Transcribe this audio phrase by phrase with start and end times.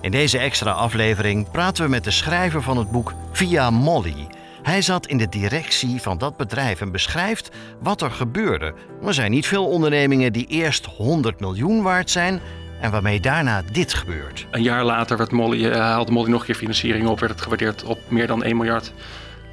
[0.00, 4.26] In deze extra aflevering praten we met de schrijver van het boek Via Molly.
[4.62, 7.50] Hij zat in de directie van dat bedrijf en beschrijft
[7.80, 8.74] wat er gebeurde.
[9.04, 12.40] Er zijn niet veel ondernemingen die eerst 100 miljoen waard zijn
[12.80, 14.46] en waarmee daarna dit gebeurt.
[14.50, 17.40] Een jaar later werd Molly, uh, haalde Molly nog een keer financiering op, werd het
[17.40, 18.92] gewaardeerd op meer dan 1 miljard.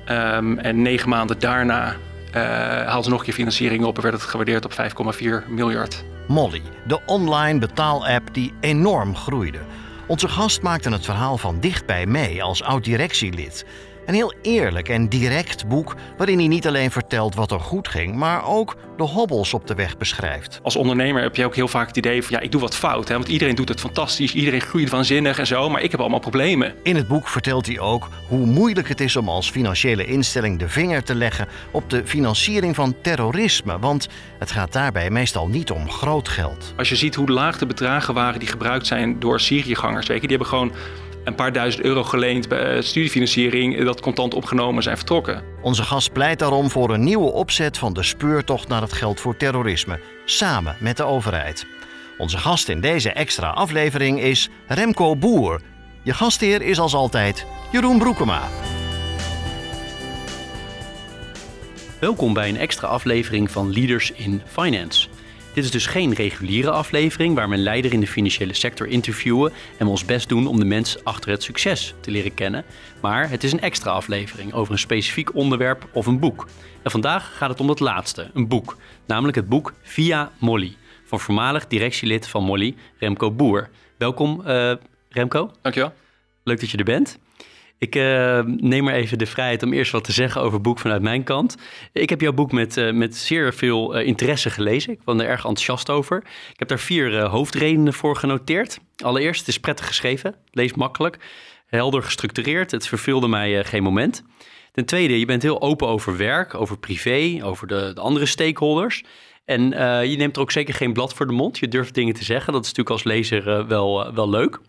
[0.10, 1.96] Um, en negen maanden daarna
[2.36, 2.42] uh,
[2.88, 4.72] haalde ze nog een keer financiering op en werd het gewaardeerd op
[5.44, 6.04] 5,4 miljard.
[6.28, 9.60] Molly, de online betaalapp die enorm groeide.
[10.08, 13.66] Onze gast maakte het verhaal van dichtbij mee als oud-directielid.
[14.06, 18.16] Een heel eerlijk en direct boek waarin hij niet alleen vertelt wat er goed ging,
[18.16, 20.60] maar ook de hobbels op de weg beschrijft.
[20.64, 23.08] Als ondernemer heb je ook heel vaak het idee van ja, ik doe wat fout.
[23.08, 23.16] Hè?
[23.16, 26.74] Want iedereen doet het fantastisch, iedereen groeit waanzinnig en zo, maar ik heb allemaal problemen.
[26.84, 30.70] In het boek vertelt hij ook hoe moeilijk het is om als financiële instelling de
[30.70, 33.80] vinger te leggen op de financiering van terrorisme.
[33.80, 34.08] Want
[34.40, 36.74] het gaat daarbij meestal niet om groot geld.
[36.78, 40.28] Als je ziet hoe laag de bedragen waren die gebruikt zijn door Syriëgangers, weet je,
[40.28, 40.72] die hebben gewoon
[41.24, 45.44] een paar duizend euro geleend bij studiefinanciering, dat contant opgenomen zijn vertrokken.
[45.62, 49.38] Onze gast pleit daarom voor een nieuwe opzet van de speurtocht naar het geld voor
[49.38, 51.66] terrorisme, samen met de overheid.
[52.18, 55.62] Onze gast in deze extra aflevering is Remco Boer.
[56.02, 58.42] Je gastheer is als altijd Jeroen Broekema.
[62.00, 65.08] Welkom bij een extra aflevering van Leaders in Finance.
[65.54, 69.52] Dit is dus geen reguliere aflevering waar we een leider in de financiële sector interviewen
[69.78, 72.66] en we ons best doen om de mens achter het succes te leren kennen.
[73.02, 76.48] Maar het is een extra aflevering over een specifiek onderwerp of een boek.
[76.84, 78.78] En vandaag gaat het om dat laatste, een boek.
[79.06, 83.70] Namelijk het boek Via Molly van voormalig directielid van Molly, Remco Boer.
[83.98, 84.74] Welkom uh,
[85.10, 85.52] Remco.
[85.62, 85.94] Dankjewel.
[86.44, 87.18] Leuk dat je er bent.
[87.84, 90.80] Ik uh, neem maar even de vrijheid om eerst wat te zeggen over het boek
[90.80, 91.58] vanuit mijn kant.
[91.94, 94.94] Ik heb jouw boek met, uh, met zeer veel uh, interesse gelezen.
[94.94, 96.18] Ik was er erg enthousiast over.
[96.52, 98.80] Ik heb daar vier hoofdredenen voor genoteerd.
[98.98, 101.18] Allereerst, het is prettig geschreven, leest makkelijk,
[101.66, 102.72] helder gestructureerd.
[102.72, 104.24] Het verveelde mij geen moment.
[104.72, 109.04] Ten tweede, je bent heel open over werk, over privé, over de, de andere stakeholders.
[109.46, 109.62] En
[110.10, 111.58] je neemt er ook zeker geen blad voor de mond.
[111.60, 112.54] Je durft dingen te zeggen.
[112.54, 114.60] Dat is natuurlijk als lezer wel, wel leuk.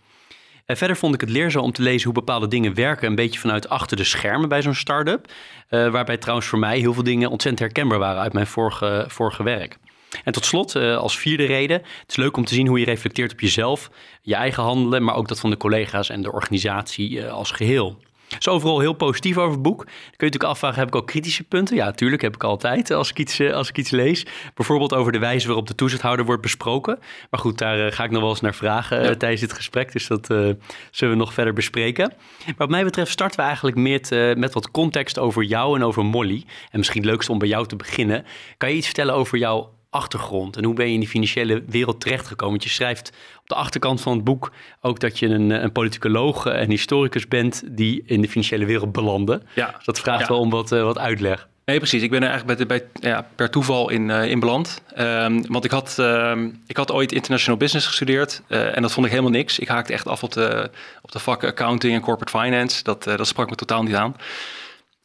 [0.66, 3.41] En verder vond ik het leerzaam om te lezen hoe bepaalde dingen werken, een beetje
[3.41, 5.32] vanuit achter de schermen bij zo'n start-up.
[5.70, 9.42] Uh, waarbij trouwens voor mij heel veel dingen ontzettend herkenbaar waren uit mijn vorige, vorige
[9.42, 9.78] werk.
[10.25, 12.84] En tot slot, uh, als vierde reden, het is leuk om te zien hoe je
[12.84, 13.91] reflecteert op jezelf,
[14.22, 17.98] je eigen handelen, maar ook dat van de collega's en de organisatie als geheel.
[18.36, 19.76] Dus overal heel positief over het boek.
[19.76, 21.76] Dan kun je natuurlijk afvragen, heb ik ook kritische punten?
[21.76, 24.26] Ja, tuurlijk heb ik altijd als ik iets, als ik iets lees.
[24.54, 26.98] Bijvoorbeeld over de wijze waarop de toezichthouder wordt besproken.
[27.30, 29.14] Maar goed, daar ga ik nog wel eens naar vragen ja.
[29.14, 29.92] tijdens dit gesprek.
[29.92, 30.50] Dus dat uh,
[30.90, 32.12] zullen we nog verder bespreken.
[32.46, 35.84] Maar wat mij betreft starten we eigenlijk met, uh, met wat context over jou en
[35.84, 36.44] over Molly.
[36.70, 38.24] En misschien leukst om bij jou te beginnen.
[38.56, 42.00] Kan je iets vertellen over jouw achtergrond en hoe ben je in die financiële wereld
[42.00, 42.54] terechtgekomen?
[42.54, 43.12] Want je schrijft
[43.44, 47.62] op de achterkant van het boek ook dat je een, een politicoloog en historicus bent
[47.66, 49.43] die in de financiële wereld belanden.
[49.55, 49.75] Ja.
[49.77, 50.28] Dus dat vraagt ja.
[50.28, 51.49] wel om wat, uh, wat uitleg.
[51.65, 52.03] Nee, precies.
[52.03, 54.82] Ik ben er eigenlijk bij, bij, ja, per toeval in, uh, in beland.
[54.99, 59.06] Um, want ik had, um, ik had ooit international business gestudeerd uh, en dat vond
[59.06, 59.59] ik helemaal niks.
[59.59, 60.71] Ik haakte echt af op de,
[61.03, 62.82] op de vakken accounting en corporate finance.
[62.82, 64.16] Dat, dat sprak me totaal niet aan.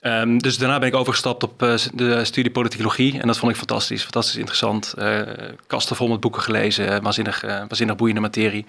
[0.02, 3.20] Um, dus daarna ben ik overgestapt op uh, de studie politicologie.
[3.20, 4.94] En dat vond ik fantastisch, fantastisch interessant.
[4.98, 5.22] Uh,
[5.68, 8.66] kasten vol met boeken gelezen, waanzinnig, uh, waanzinnig boeiende materie.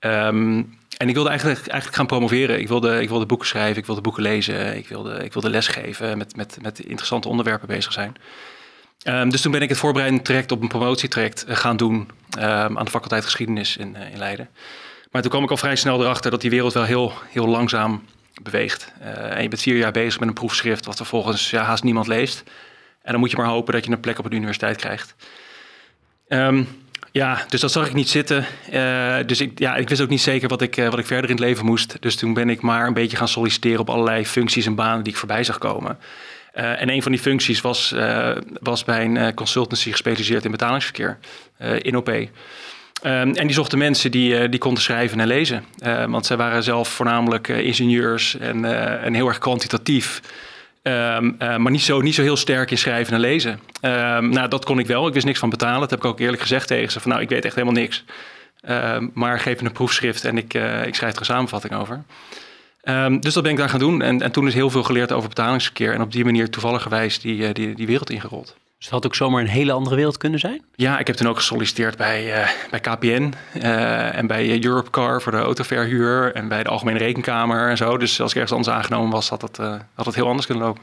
[0.00, 2.60] Um, en ik wilde eigenlijk, eigenlijk gaan promoveren.
[2.60, 6.18] Ik wilde, ik wilde boeken schrijven, ik wilde boeken lezen, ik wilde, ik wilde lesgeven,
[6.18, 8.16] met, met, met interessante onderwerpen bezig zijn.
[9.04, 12.90] Um, dus toen ben ik het voorbereidend traject op een promotietraject gaan doen aan de
[12.90, 14.48] faculteit geschiedenis in, in Leiden.
[15.10, 18.02] Maar toen kwam ik al vrij snel erachter dat die wereld wel heel, heel langzaam
[18.42, 18.92] beweegt.
[19.02, 22.06] Uh, en je bent vier jaar bezig met een proefschrift wat vervolgens ja, haast niemand
[22.06, 22.42] leest.
[23.02, 25.14] En dan moet je maar hopen dat je een plek op de universiteit krijgt.
[26.28, 26.68] Um,
[27.12, 28.46] ja, dus dat zag ik niet zitten.
[28.72, 31.30] Uh, dus ik, ja, ik wist ook niet zeker wat ik, uh, wat ik verder
[31.30, 31.96] in het leven moest.
[32.00, 35.12] Dus toen ben ik maar een beetje gaan solliciteren op allerlei functies en banen die
[35.12, 35.98] ik voorbij zag komen.
[36.52, 37.94] En een van die functies was,
[38.60, 41.18] was bij een consultancy gespecialiseerd in betalingsverkeer,
[41.82, 42.28] InOP.
[43.02, 45.64] Um, en die zochten mensen die, uh, die konden schrijven en lezen.
[45.82, 48.64] Uh, want zij waren zelf voornamelijk uh, ingenieurs en,
[49.02, 50.20] en, heel erg kwantitatief.
[50.82, 53.52] Um, maar niet zo, niet zo heel sterk in schrijven en lezen.
[53.52, 55.06] Um, nou, dat kon ik wel.
[55.06, 55.80] Ik wist niks van betalen.
[55.80, 57.00] Dat heb ik ook eerlijk gezegd tegen ze.
[57.00, 58.04] Van nou, ik weet echt helemaal niks.
[59.12, 60.54] maar geef me een proefschrift en ik,
[60.84, 62.02] ik schrijf er een samenvatting over.
[62.82, 64.02] Ehm, dus dat ben ik daar gaan doen.
[64.02, 65.94] En, en toen is heel veel geleerd over betalingsverkeer.
[65.94, 68.56] En op die manier toevalligerwijs die, die, die wereld ingerold.
[68.76, 70.64] Dus het had ook zomaar een hele andere wereld kunnen zijn?
[70.74, 75.32] Ja, ik heb toen ook gesolliciteerd bij, uh, bij KPN uh, en bij Europcar voor
[75.32, 77.96] de autoverhuur en bij de Algemene Rekenkamer en zo.
[77.96, 80.64] Dus als ik ergens anders aangenomen was, had het, uh, had het heel anders kunnen
[80.64, 80.82] lopen.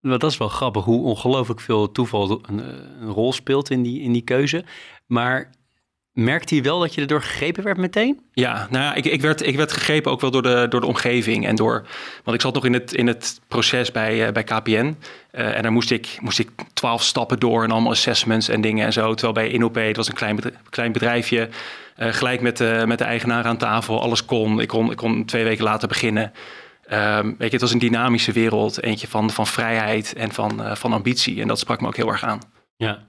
[0.00, 2.58] Nou, dat is wel grappig hoe ongelooflijk veel toeval een,
[3.00, 4.64] een, rol speelt in die, in die keuze.
[5.06, 5.50] Maar
[6.12, 8.20] merkte je wel dat je erdoor gegrepen werd meteen?
[8.32, 10.86] Ja, nou ja, ik, ik, werd, ik werd gegrepen ook wel door de, door de
[10.86, 11.86] omgeving en door.
[12.24, 14.96] Want ik zat nog in het, in het proces bij, bij KPN.
[15.32, 18.86] Uh, en daar moest ik, moest ik twaalf stappen door en allemaal assessments en dingen
[18.86, 19.14] en zo.
[19.14, 20.38] Terwijl bij InOP, het was een klein,
[20.70, 21.48] klein bedrijfje,
[21.96, 24.60] uh, gelijk met de, met de eigenaar aan tafel, alles kon.
[24.60, 26.32] Ik kon, ik kon twee weken later beginnen.
[26.92, 30.74] Um, weet je, het was een dynamische wereld, eentje van, van vrijheid en van, uh,
[30.74, 31.40] van ambitie.
[31.40, 32.40] En dat sprak me ook heel erg aan.
[32.76, 33.04] Ja,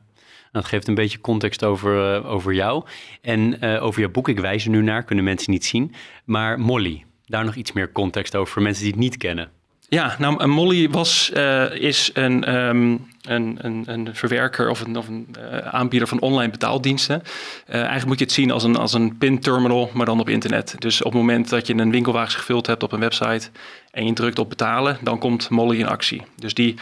[0.51, 2.85] dat geeft een beetje context over, over jou.
[3.21, 5.93] En over jouw boek, ik wijs er nu naar, kunnen mensen niet zien.
[6.25, 9.51] Maar Molly, daar nog iets meer context over voor mensen die het niet kennen.
[9.93, 15.07] Ja, nou, Molly was, uh, is een, um, een, een, een, verwerker of een, of
[15.07, 17.23] een uh, aanbieder van online betaaldiensten.
[17.67, 20.75] Eigenlijk moet je het zien als een, als een pinterminal, maar dan op internet.
[20.79, 23.49] Dus op het moment dat je een winkelwagen gevuld hebt op een website
[23.91, 26.21] en je drukt op betalen, dan komt Molly in actie.
[26.35, 26.75] Dus die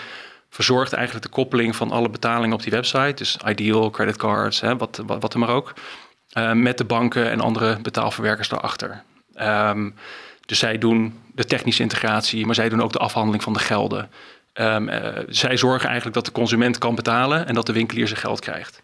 [0.49, 3.13] verzorgt eigenlijk de koppeling van alle betalingen op die website.
[3.15, 5.73] Dus Ideal, creditcards, hè, wat, wat, wat er maar ook.
[6.53, 9.03] met de banken en andere betaalverwerkers daarachter.
[9.41, 9.95] Um,
[10.51, 14.09] dus zij doen de technische integratie, maar zij doen ook de afhandeling van de gelden.
[14.53, 18.19] Um, uh, zij zorgen eigenlijk dat de consument kan betalen en dat de winkelier zijn
[18.19, 18.81] geld krijgt.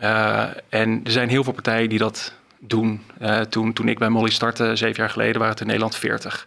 [0.00, 3.02] Uh, en er zijn heel veel partijen die dat doen.
[3.20, 6.46] Uh, toen, toen ik bij Molly startte, zeven jaar geleden, waren het in Nederland 40.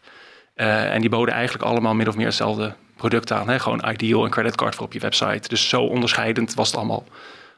[0.55, 3.49] en die boden eigenlijk allemaal min of meer hetzelfde product aan.
[3.49, 3.59] Hè?
[3.59, 5.47] Gewoon ideal en creditcard voor op je website.
[5.47, 7.05] Dus zo onderscheidend was het allemaal,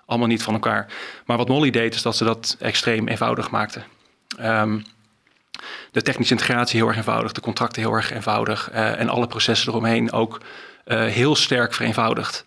[0.06, 0.88] allemaal niet van elkaar.
[1.26, 3.82] Maar wat Molly deed, is dat ze dat extreem eenvoudig maakte.
[4.40, 4.84] Um,
[5.92, 9.70] de technische integratie heel erg eenvoudig, de contracten heel erg eenvoudig uh, en alle processen
[9.70, 10.42] eromheen ook
[10.86, 12.44] uh, heel sterk vereenvoudigd.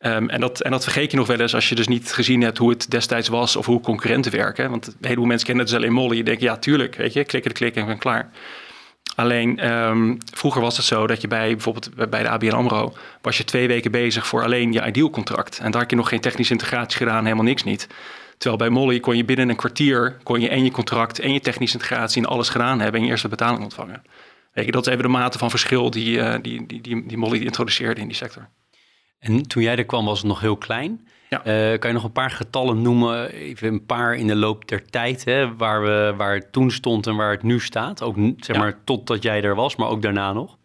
[0.00, 2.42] Um, en, dat, en dat vergeet je nog wel eens als je dus niet gezien
[2.42, 4.70] hebt hoe het destijds was of hoe concurrenten werken.
[4.70, 6.16] Want een heleboel mensen kennen het dus alleen Molly.
[6.16, 8.30] Je denkt, ja, tuurlijk, weet je, klikken de klik en ben klaar.
[9.14, 13.36] Alleen um, vroeger was het zo dat je bij bijvoorbeeld bij de ABN AMRO was
[13.36, 15.58] je twee weken bezig voor alleen je ideal contract.
[15.58, 17.86] En daar heb je nog geen technische integratie gedaan, helemaal niks niet.
[18.38, 21.40] Terwijl bij Molly kon je binnen een kwartier kon je en je contract en je
[21.40, 24.02] technische integratie en alles gedaan hebben en je eerste betaling ontvangen.
[24.52, 27.16] Weet je, dat is even de mate van verschil die, uh, die, die, die, die
[27.16, 28.48] Molly introduceerde in die sector.
[29.18, 31.08] En toen jij er kwam was het nog heel klein.
[31.28, 31.72] Ja.
[31.72, 34.84] Uh, kan je nog een paar getallen noemen, even een paar in de loop der
[34.84, 38.02] tijd, hè, waar, we, waar het toen stond en waar het nu staat?
[38.02, 40.56] Ook zeg maar totdat jij er was, maar ook daarna nog?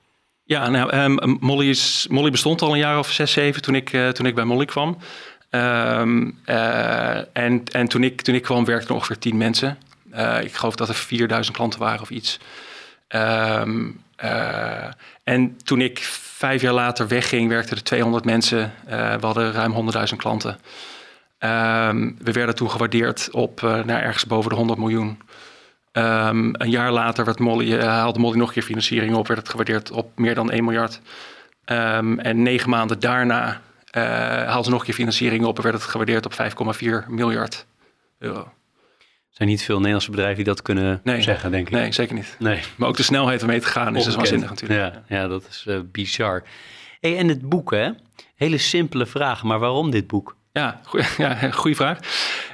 [0.44, 3.94] Ja, nou, um, Molly, is, Molly bestond al een jaar of zes, zeven toen ik,
[3.94, 4.98] uh, toen ik bij Molly kwam.
[5.52, 9.78] Um, uh, en en toen, ik, kwam werkten ongeveer tien mensen.
[10.14, 12.40] Uh, ik geloof dat er 4000 klanten waren of iets.
[13.08, 14.86] Um, uh,
[15.24, 18.74] en toen ik vijf jaar later wegging, werkten er 200 mensen.
[18.86, 20.60] we hadden ruim 100.000 klanten.
[21.40, 25.20] Um, we werden toen gewaardeerd op naar ergens boven de 100 miljoen.
[25.92, 29.92] een jaar later werd Molly, haalde Molly nog een keer financiering op, werd het gewaardeerd
[29.92, 31.02] op meer dan 1 miljard.
[31.66, 33.62] en negen maanden daarna
[33.98, 37.66] uh, haalde ze nog een keer financiering op en werd het gewaardeerd op 5,4 miljard
[38.20, 38.40] euro.
[38.40, 41.74] Er zijn niet veel Nederlandse bedrijven die dat kunnen nee, zeggen, denk ik.
[41.74, 42.36] Nee, zeker niet.
[42.40, 42.60] Nee.
[42.76, 44.80] Maar ook de snelheid waarmee te gaan is dus waanzinnig natuurlijk.
[44.80, 46.44] Ja, ja dat is uh, bizar.
[47.00, 47.90] Hey, en het boek, hè?
[48.36, 50.36] Hele simpele vraag, maar waarom dit boek?
[50.54, 52.00] Ja, goeie, ja, goede vraag.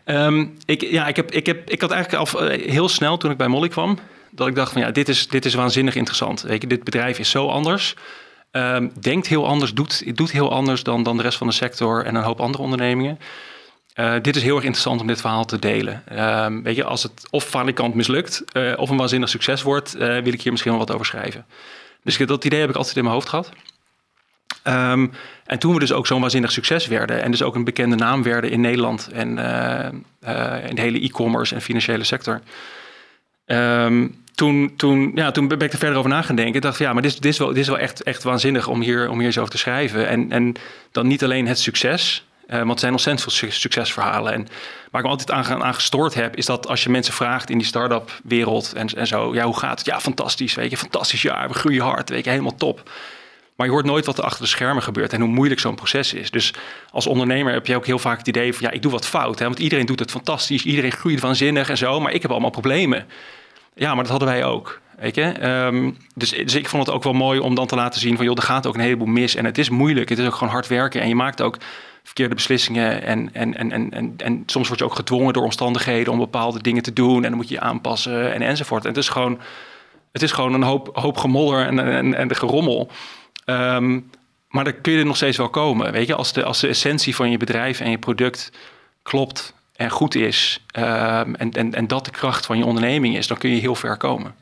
[0.06, 3.32] Um, ik, ja, ik, heb, ik, heb, ik had eigenlijk al uh, heel snel toen
[3.32, 3.98] ik bij Molly kwam,
[4.32, 6.42] dat ik dacht van ja, dit is, dit is waanzinnig interessant.
[6.42, 7.96] Weet je, dit bedrijf is zo anders.
[8.58, 12.06] Um, denkt heel anders, doet, doet heel anders dan, dan de rest van de sector
[12.06, 13.20] en een hoop andere ondernemingen.
[13.96, 16.04] Uh, dit is heel erg interessant om dit verhaal te delen.
[16.44, 20.00] Um, weet je, als het of falikant mislukt uh, of een waanzinnig succes wordt, uh,
[20.00, 21.46] wil ik hier misschien wel wat over schrijven.
[22.04, 23.52] Dus dat idee heb ik altijd in mijn hoofd gehad.
[24.64, 25.12] Um,
[25.46, 28.24] en toen we dus ook zo'n waanzinnig succes werden en dus ook een bekende naam
[28.24, 29.28] werden in Nederland en
[30.70, 32.42] in de hele e-commerce en financiële sector.
[34.36, 36.56] Toen, toen, ja, toen ben ik er verder over na gaan denken.
[36.56, 38.82] Ik dacht, ja, maar dit, dit, is wel, dit is wel echt, echt waanzinnig om
[38.82, 40.08] hier, om hier zo over te schrijven.
[40.08, 40.54] En, en
[40.92, 44.34] dan niet alleen het succes, uh, want er zijn ontzettend veel succesverhalen.
[44.34, 44.48] En
[44.92, 47.58] waar ik me altijd aan, aan gestoord heb, is dat als je mensen vraagt in
[47.58, 49.88] die start-up wereld en, en zo, ja, hoe gaat het?
[49.88, 52.89] Ja, fantastisch, weet je, fantastisch jaar, we groeien hard, weet je, helemaal top.
[53.56, 56.13] Maar je hoort nooit wat er achter de schermen gebeurt en hoe moeilijk zo'n proces
[56.13, 56.32] is.
[56.32, 56.54] Dus
[56.92, 59.39] als ondernemer heb je ook heel vaak het idee van, ja, ik doe wat fout.
[59.39, 59.46] Hè?
[59.46, 63.06] Want iedereen doet het fantastisch, iedereen groeit waanzinnig en zo, maar ik heb allemaal problemen.
[63.75, 64.79] Ja, maar dat hadden wij ook.
[64.98, 65.48] Weet je?
[65.48, 68.25] Um, dus, dus, ik vond het ook wel mooi om dan te laten zien van
[68.25, 69.36] joh, er gaat ook een heleboel mis.
[69.36, 70.10] En het is moeilijk.
[70.10, 71.01] Het is ook gewoon hard werken.
[71.01, 71.58] En je maakt ook
[72.03, 73.03] verkeerde beslissingen.
[73.03, 76.62] En, en, en, en, en, en soms word je ook gedwongen door omstandigheden om bepaalde
[76.62, 77.24] dingen te doen.
[77.24, 78.84] En dan moet je je aanpassen en enzovoort.
[78.84, 79.39] En het is gewoon
[80.12, 82.89] Het is gewoon een hoop, hoop en, en, en de gerommel.
[83.46, 84.00] Ehm,
[84.50, 85.91] maar dan kun je er nog steeds wel komen.
[85.91, 88.51] Weet je, als de, als de essentie van je bedrijf en je product
[89.03, 90.63] klopt en goed is.
[90.72, 93.75] ehm, en, en, en dat de kracht van je onderneming is, dan kun je heel
[93.75, 94.36] ver komen.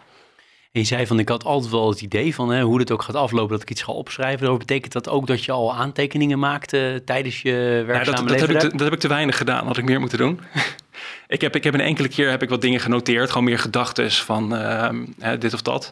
[0.74, 3.02] En je zei van, ik had altijd wel het idee van hè, hoe dit ook
[3.02, 4.48] gaat aflopen, dat ik iets ga opschrijven.
[4.48, 8.40] Dat betekent dat ook dat je al aantekeningen maakte tijdens je Nou, werkzame dat, dat,
[8.40, 9.68] heb ik te, dat heb ik te weinig gedaan.
[9.68, 10.40] Had ik meer moeten doen.
[11.28, 13.30] ik, heb, ik heb een enkele keer heb ik wat dingen genoteerd.
[13.30, 15.06] Gewoon meer gedachten van ehm,
[15.40, 15.92] dit of dat.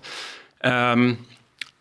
[0.57, 1.13] Ehm,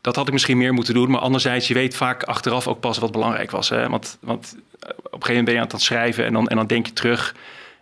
[0.00, 1.11] dat had ik misschien meer moeten doen.
[1.11, 3.69] Maar anderzijds, je weet vaak achteraf ook pas wat belangrijk was.
[3.69, 3.88] Hè?
[3.88, 6.57] Want, want eh, op een gegeven moment ben je aan het schrijven en dan, en
[6.57, 7.35] dan denk je terug.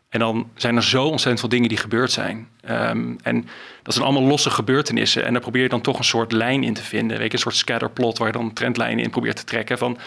[0.09, 2.49] En dan zijn er zo ontzettend veel dingen die gebeurd zijn.
[2.61, 3.49] Ehm, en
[3.83, 5.25] dat zijn allemaal losse gebeurtenissen.
[5.25, 7.19] En daar probeer je dan toch een soort lijn in te vinden.
[7.19, 9.79] Weet je, een soort scatterplot waar je dan trendlijnen in probeert te trekken.
[9.79, 9.99] Van,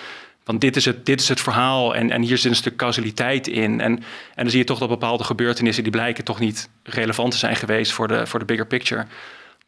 [0.43, 3.47] van dit, is het, dit is het verhaal en, en hier zit een stuk causaliteit
[3.47, 3.81] in.
[3.81, 4.03] En, en
[4.35, 5.83] dan zie je toch dat bepaalde gebeurtenissen...
[5.83, 9.05] die blijken toch niet relevant te zijn geweest voor de, voor de bigger picture.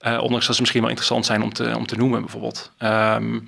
[0.03, 2.71] Eh, ondanks dat ze misschien wel interessant zijn om te, om te noemen bijvoorbeeld.
[2.77, 3.39] Ehm,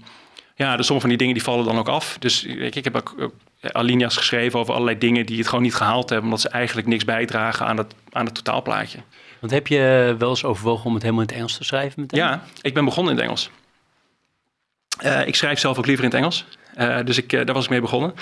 [0.56, 2.18] ja, dus sommige van die dingen die vallen dan ook af.
[2.20, 3.34] Dus je, ik heb ook, ook
[3.72, 7.06] alinea's geschreven over allerlei dingen die het gewoon niet gehaald hebben, omdat ze eigenlijk niks
[7.06, 9.00] bijdragen aan het, aan het totaalplaatje.
[9.40, 12.20] Want heb je wel eens overwogen om het helemaal in het Engels te schrijven meteen?
[12.20, 13.50] Ja, ik ben begonnen in het Engels.
[14.98, 16.46] Eh, ik schrijf zelf ook liever in het Engels.
[16.76, 18.14] Eh, dus ik, eh, daar was ik mee begonnen.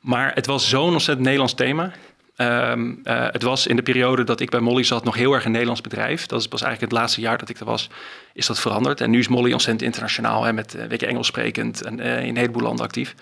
[0.00, 1.92] Maar het was zo'n ontzettend Nederlands thema.
[2.40, 5.44] Ehm, eh, het was in de periode dat ik bij Molly zat nog heel erg
[5.44, 6.26] een Nederlands bedrijf.
[6.26, 7.88] Dat pas eigenlijk het laatste jaar dat ik er was,
[8.32, 9.00] is dat veranderd.
[9.00, 12.28] En nu is Molly ontzettend internationaal, hè, met weet je, Engels sprekend en eh, in
[12.28, 13.14] een heleboel landen actief.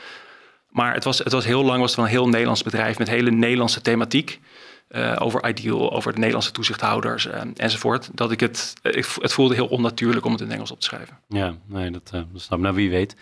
[0.70, 3.30] Maar het was, het was heel lang was het een heel Nederlands bedrijf met hele
[3.30, 4.40] Nederlandse thematiek.
[4.88, 8.10] eh, over Ideal, over de Nederlandse toezichthouders eh, enzovoort.
[8.14, 11.18] Dat ik het, ik, het voelde heel onnatuurlijk om het in Engels op te schrijven.
[11.28, 12.64] Ja, nee, dat, eh, dat snap ik.
[12.64, 13.16] Nou, wie weet.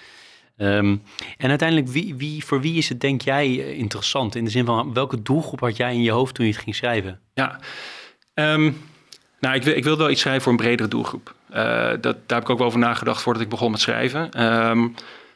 [0.57, 0.97] Ehm,
[1.37, 4.35] en uiteindelijk, wie, wie, voor wie is het, denk jij, eh, interessant?
[4.35, 6.77] In de zin van, welke doelgroep had jij in je hoofd toen je het ging
[6.77, 7.21] schrijven?
[7.35, 7.61] Ja,
[8.37, 8.71] Ehm,
[9.41, 11.35] nou, ik, ik wilde wel iets schrijven voor een bredere doelgroep.
[11.51, 14.31] Eh, dat, daar heb ik ook wel over nagedacht voordat ik begon met schrijven.
[14.31, 14.89] Ehm,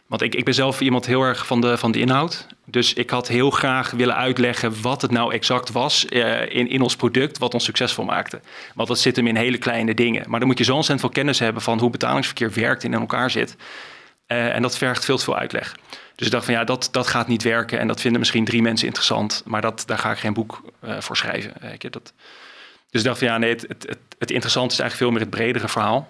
[0.07, 2.47] want ik, ik ben zelf iemand heel erg van de, van de inhoud.
[2.65, 6.81] Dus ik had heel graag willen uitleggen wat het nou exact was eh, in, in
[6.81, 8.41] ons product, wat ons succesvol maakte.
[8.75, 10.25] Want dat zit hem in hele kleine dingen.
[10.29, 13.01] Maar dan moet je zo ontzettend veel kennis hebben van hoe betalingsverkeer werkt en in
[13.01, 13.57] elkaar zit.
[14.31, 15.77] Eh, en dat vergt veel te veel uitleg.
[16.15, 17.79] Dus ik dacht van ja, dat, dat gaat niet werken.
[17.79, 19.43] En dat vinden misschien drie mensen interessant.
[19.47, 21.53] Maar dat, daar ga ik geen boek eh, voor schrijven.
[21.61, 22.13] Weet je, dat...
[22.91, 25.31] Dus ik dacht van ja, nee, het, het, het, interessante is eigenlijk veel meer het
[25.31, 26.09] bredere verhaal.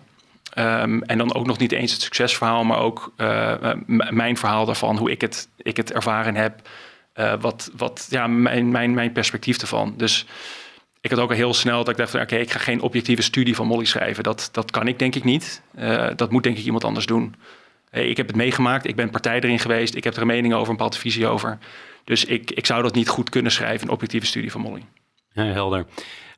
[0.52, 3.72] Ehm, en dan ook nog niet eens het succesverhaal, maar ook eh,
[4.10, 6.68] mijn verhaal daarvan, hoe ik het, ik het ervaren heb.
[7.40, 9.94] wat, wat ja, mijn, mijn, mijn perspectief ervan.
[9.96, 10.26] Dus
[11.00, 13.22] ik had ook al heel snel dat ik dacht van oké, ik ga geen objectieve
[13.22, 14.22] studie van Molly schrijven.
[14.22, 15.62] Dat, dat kan ik denk ik niet.
[16.16, 17.34] Dat moet denk ik iemand anders doen.
[17.90, 20.54] Hey, ik heb het meegemaakt, ik ben partij erin geweest, ik heb er een mening
[20.54, 21.58] over, een bepaalde visie over.
[22.04, 24.84] Dus ik, ik zou dat niet goed kunnen schrijven, een objectieve studie van Molly.
[25.32, 25.86] Ja, helder.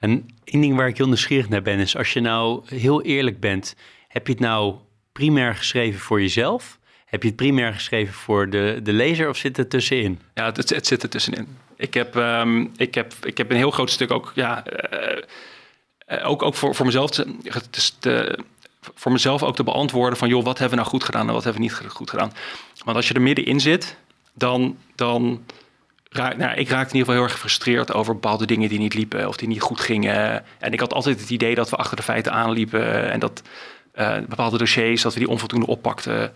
[0.00, 3.40] En één ding waar ik heel nieuwsgierig naar ben, is als je nou heel eerlijk
[3.40, 3.76] bent,
[4.08, 4.74] heb je het nou
[5.12, 6.78] primair geschreven voor jezelf?
[7.04, 10.20] Heb je het primair geschreven voor de, de lezer of zit het tussenin?
[10.34, 11.56] Ja, het, het zit er tussenin.
[11.76, 15.22] Ik heb, ehm, ik heb, ik heb een heel groot stuk ook, ja, eh,
[16.06, 17.36] eh, ook, ook voor, voor mezelf te,
[17.70, 18.38] te- te-
[18.94, 21.44] voor mezelf ook te beantwoorden van, joh, wat hebben we nou goed gedaan en wat
[21.44, 22.32] hebben we niet goed gedaan.
[22.84, 23.96] Want als je er middenin zit,
[24.34, 25.44] dan, dan
[26.08, 28.94] raak, nou, ik raakte in ieder geval heel erg gefrustreerd over bepaalde dingen die niet
[28.94, 30.44] liepen of die niet goed gingen.
[30.58, 33.42] En ik had altijd het idee dat we achter de feiten aanliepen en dat
[33.92, 36.32] eh, bepaalde dossiers, dat we die onvoldoende oppakten.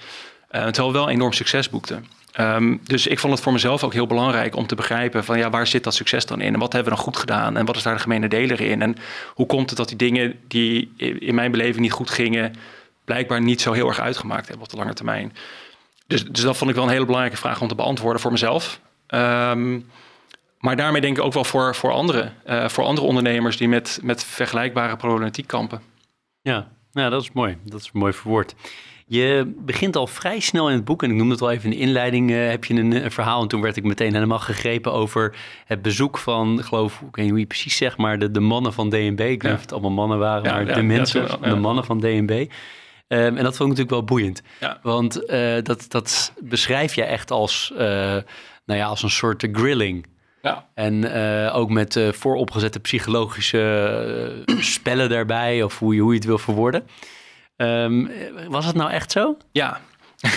[0.49, 2.07] Eh, terwijl we wel enorm succes boekten.
[2.37, 5.51] Ehm, dus ik vond het voor mezelf ook heel belangrijk om te begrijpen van ja,
[5.51, 6.55] waar zit dat succes dan in?
[6.55, 7.57] En wat hebben we dan goed gedaan?
[7.57, 8.83] En wat is daar de gemene deler in?
[8.83, 8.97] En
[9.35, 12.55] hoe komt het dat die dingen die in mijn beleving niet goed gingen,
[13.05, 15.33] blijkbaar niet zo heel erg uitgemaakt hebben op de lange termijn?
[16.07, 18.81] Dus, dus dat vond ik wel een hele belangrijke vraag om te beantwoorden voor mezelf.
[19.07, 19.81] Ehm,
[20.59, 24.01] maar daarmee denk ik ook wel voor, voor anderen, eh, voor andere ondernemers die met,
[24.03, 25.81] met vergelijkbare problematiek kampen.
[26.41, 27.57] Ja, nou, dat is mooi.
[27.65, 28.55] Dat is mooi verwoord.
[29.09, 31.71] Je begint al vrij snel in het boek, en ik noemde het al even in
[31.71, 33.43] de inleiding, eh, heb je een, een verhaal.
[33.43, 37.31] En toen werd ik meteen helemaal gegrepen over het bezoek van, geloof, ik weet niet
[37.31, 39.01] hoe je precies zegt, maar de, de mannen van DNB.
[39.11, 39.53] Ik weet niet Ja.
[39.55, 42.47] of het allemaal mannen waren, Ja, maar ja, de mensen, wel, de mannen van DNB.
[43.09, 44.43] Ehm, en dat vond ik natuurlijk wel boeiend.
[44.83, 47.87] Want eh, dat, dat beschrijf je echt als, eh,
[48.65, 50.07] nou ja, als een soort grilling.
[50.43, 50.67] Ja.
[50.75, 51.13] En
[51.45, 56.27] eh, ook met eh, vooropgezette psychologische eh, spellen daarbij, of hoe je, hoe je het
[56.27, 56.83] wil verwoorden.
[57.57, 58.07] Ehm,
[58.49, 59.37] was het nou echt zo?
[59.53, 59.81] Ja,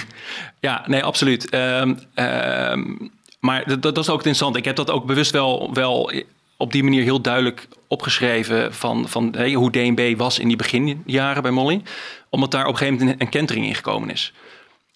[0.60, 1.50] ja nee, absoluut.
[1.50, 2.96] Ehm, ehm,
[3.40, 4.56] maar dat, dat is ook interessant.
[4.56, 6.12] Ik heb dat ook bewust wel, wel
[6.58, 11.52] op die manier heel duidelijk opgeschreven van, van hoe DNB was in die beginjaren bij
[11.52, 11.82] Molly.
[12.30, 14.34] Omdat daar op een gegeven moment een, kentering in gekomen is.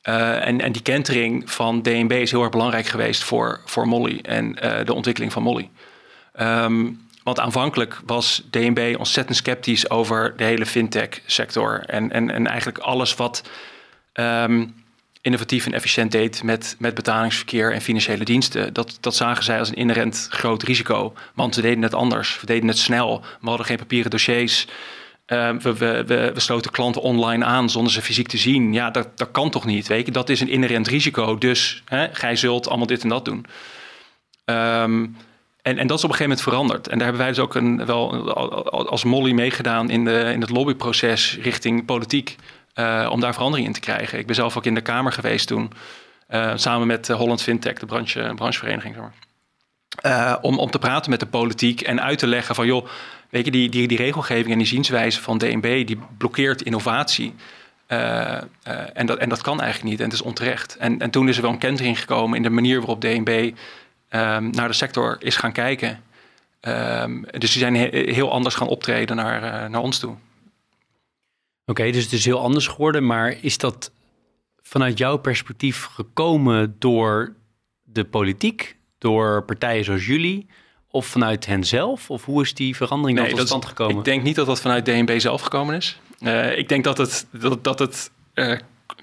[0.02, 4.20] Eh, en, en die kentering van DNB is heel erg belangrijk geweest voor, voor Molly
[4.22, 5.70] en eh, de ontwikkeling van Molly.
[6.34, 6.90] Ehm,
[7.24, 11.84] want aanvankelijk was DNB ontzettend sceptisch over de hele fintech-sector.
[11.86, 13.44] En, en, en eigenlijk alles wat
[14.14, 14.66] ehm,
[15.22, 18.74] innovatief en efficiënt deed met, met betalingsverkeer en financiële diensten.
[18.74, 21.14] Dat, dat zagen zij als een inherent groot risico.
[21.34, 22.40] Want we deden het anders.
[22.40, 23.22] We deden het snel.
[23.42, 24.68] We hadden geen papieren dossiers.
[25.26, 28.74] Ehm, we, we, we, we, sloten klanten online aan zonder ze fysiek te zien.
[28.74, 29.88] Ja, dat, dat kan toch niet?
[29.88, 30.12] Weet je?
[30.12, 31.38] Dat is een inherent risico.
[31.38, 33.46] Dus hè, gij zult allemaal dit en dat doen.
[34.46, 35.16] Um,
[35.64, 36.88] en, en dat is op een gegeven moment veranderd.
[36.88, 38.34] En daar hebben wij dus ook een, wel
[38.90, 42.36] als Molly meegedaan in, in het lobbyproces richting politiek.
[42.76, 44.20] Uh, om daar verandering in te krijgen.
[44.20, 45.72] Ik ben zelf ook in de Kamer geweest toen.
[46.30, 48.96] Uh, samen met Holland Fintech, de branche, branchevereniging.
[48.96, 50.40] Zeg maar.
[50.42, 52.88] Om, om te praten met de politiek en uit te leggen van joh,
[53.30, 57.36] weet je, die, die, die regelgeving en die zienswijze van DNB, die blokkeert innovatie.
[57.88, 60.78] en, dat, en dat kan eigenlijk niet en het is onterecht.
[60.78, 63.52] En, en toen is er wel een kentering gekomen in de manier waarop DNB
[64.16, 66.04] um, naar de sector is gaan kijken.
[66.62, 67.76] Um, dus die zijn
[68.14, 70.16] heel anders gaan optreden naar, uh, naar ons toe.
[71.66, 73.92] Oké, dus het is heel anders geworden, maar is dat
[74.62, 77.36] vanuit jouw perspectief gekomen door
[77.84, 80.48] de politiek, door partijen zoals jullie,
[80.88, 82.10] of vanuit hen zelf?
[82.10, 83.98] Of hoe is die verandering nee, tot stand gekomen?
[83.98, 86.00] Ik denk niet dat dat vanuit DNB zelf gekomen is.
[86.20, 88.58] Uh, ik denk dat het, dat, dat het uh,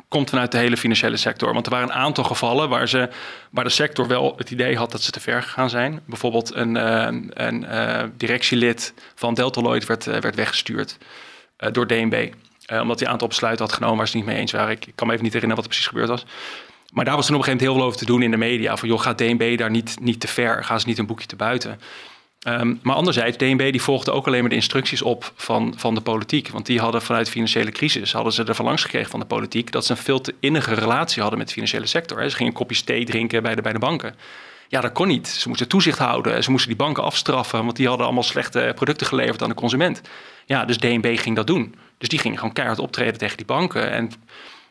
[0.09, 1.52] komt vanuit de hele financiële sector.
[1.52, 3.09] Want er waren een aantal gevallen waar, ze,
[3.50, 6.00] waar de sector wel het idee had dat ze te ver gegaan zijn.
[6.06, 6.75] Bijvoorbeeld een,
[7.44, 10.99] een uh, directielid van Deltaloid werd, uh, werd weggestuurd
[11.73, 12.32] door DNB.
[12.80, 14.70] omdat hij een aantal besluiten had genomen waar ze niet mee eens waren.
[14.70, 16.25] Ik, ik, kan me even niet herinneren wat er precies gebeurd was.
[16.92, 18.37] Maar daar was toen op een gegeven moment heel veel over te doen in de
[18.37, 18.76] media.
[18.76, 20.64] Van joh, gaat DNB daar niet, niet te ver?
[20.64, 21.80] Gaan ze niet een boekje te buiten?
[22.49, 26.00] Um, maar anderzijds, DNB die volgde ook alleen maar de instructies op van, van de
[26.00, 26.49] politiek.
[26.49, 29.26] Want die hadden vanuit de financiële crisis, hadden ze er van langs gekregen van de
[29.26, 32.30] politiek, dat ze een veel te innige relatie hadden met de financiële sector.
[32.30, 34.14] Ze gingen kopjes thee drinken bij de, bij de banken.
[34.68, 35.28] Ja, dat kon niet.
[35.28, 36.42] Ze moesten toezicht houden.
[36.42, 40.00] Ze moesten die banken afstraffen, want die hadden allemaal slechte producten geleverd aan de consument.
[40.47, 41.75] Ja, dus DNB ging dat doen.
[41.99, 43.91] Dus die ging gewoon keihard optreden tegen die banken.
[43.91, 44.10] En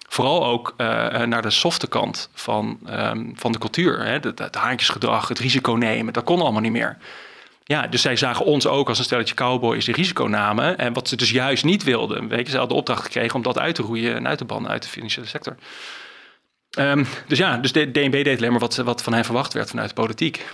[0.08, 0.88] vooral ook uh,
[1.22, 4.06] naar de softe kant van, um, van de cultuur.
[4.06, 4.20] Hè?
[4.36, 6.98] Het haantjesgedrag, het risico nemen, dat kon allemaal niet meer.
[7.72, 10.78] Ja, dus zij zagen ons ook als een stelletje cowboys die risico namen.
[10.78, 12.28] En wat ze dus juist niet wilden.
[12.28, 14.46] Weet je, ze hadden de opdracht gekregen om dat uit te roeien en uit te
[14.46, 15.56] bannen uit de financiële sector.
[16.80, 19.70] Um, dus ja, dus de DNB deed alleen maar wat, wat van hen verwacht werd
[19.70, 20.46] vanuit de politiek.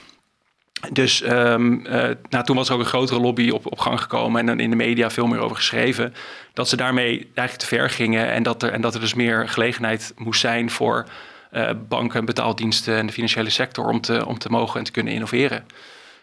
[0.91, 4.39] Dus um, uh, nou, toen was er ook een grotere lobby op, op gang gekomen
[4.39, 6.13] en dan in de media veel meer over geschreven.
[6.53, 9.49] Dat ze daarmee eigenlijk te ver gingen en dat er, en dat er dus meer
[9.49, 11.05] gelegenheid moest zijn voor
[11.51, 15.65] uh, banken, betaaldiensten en de financiële sector om om te mogen en te kunnen innoveren.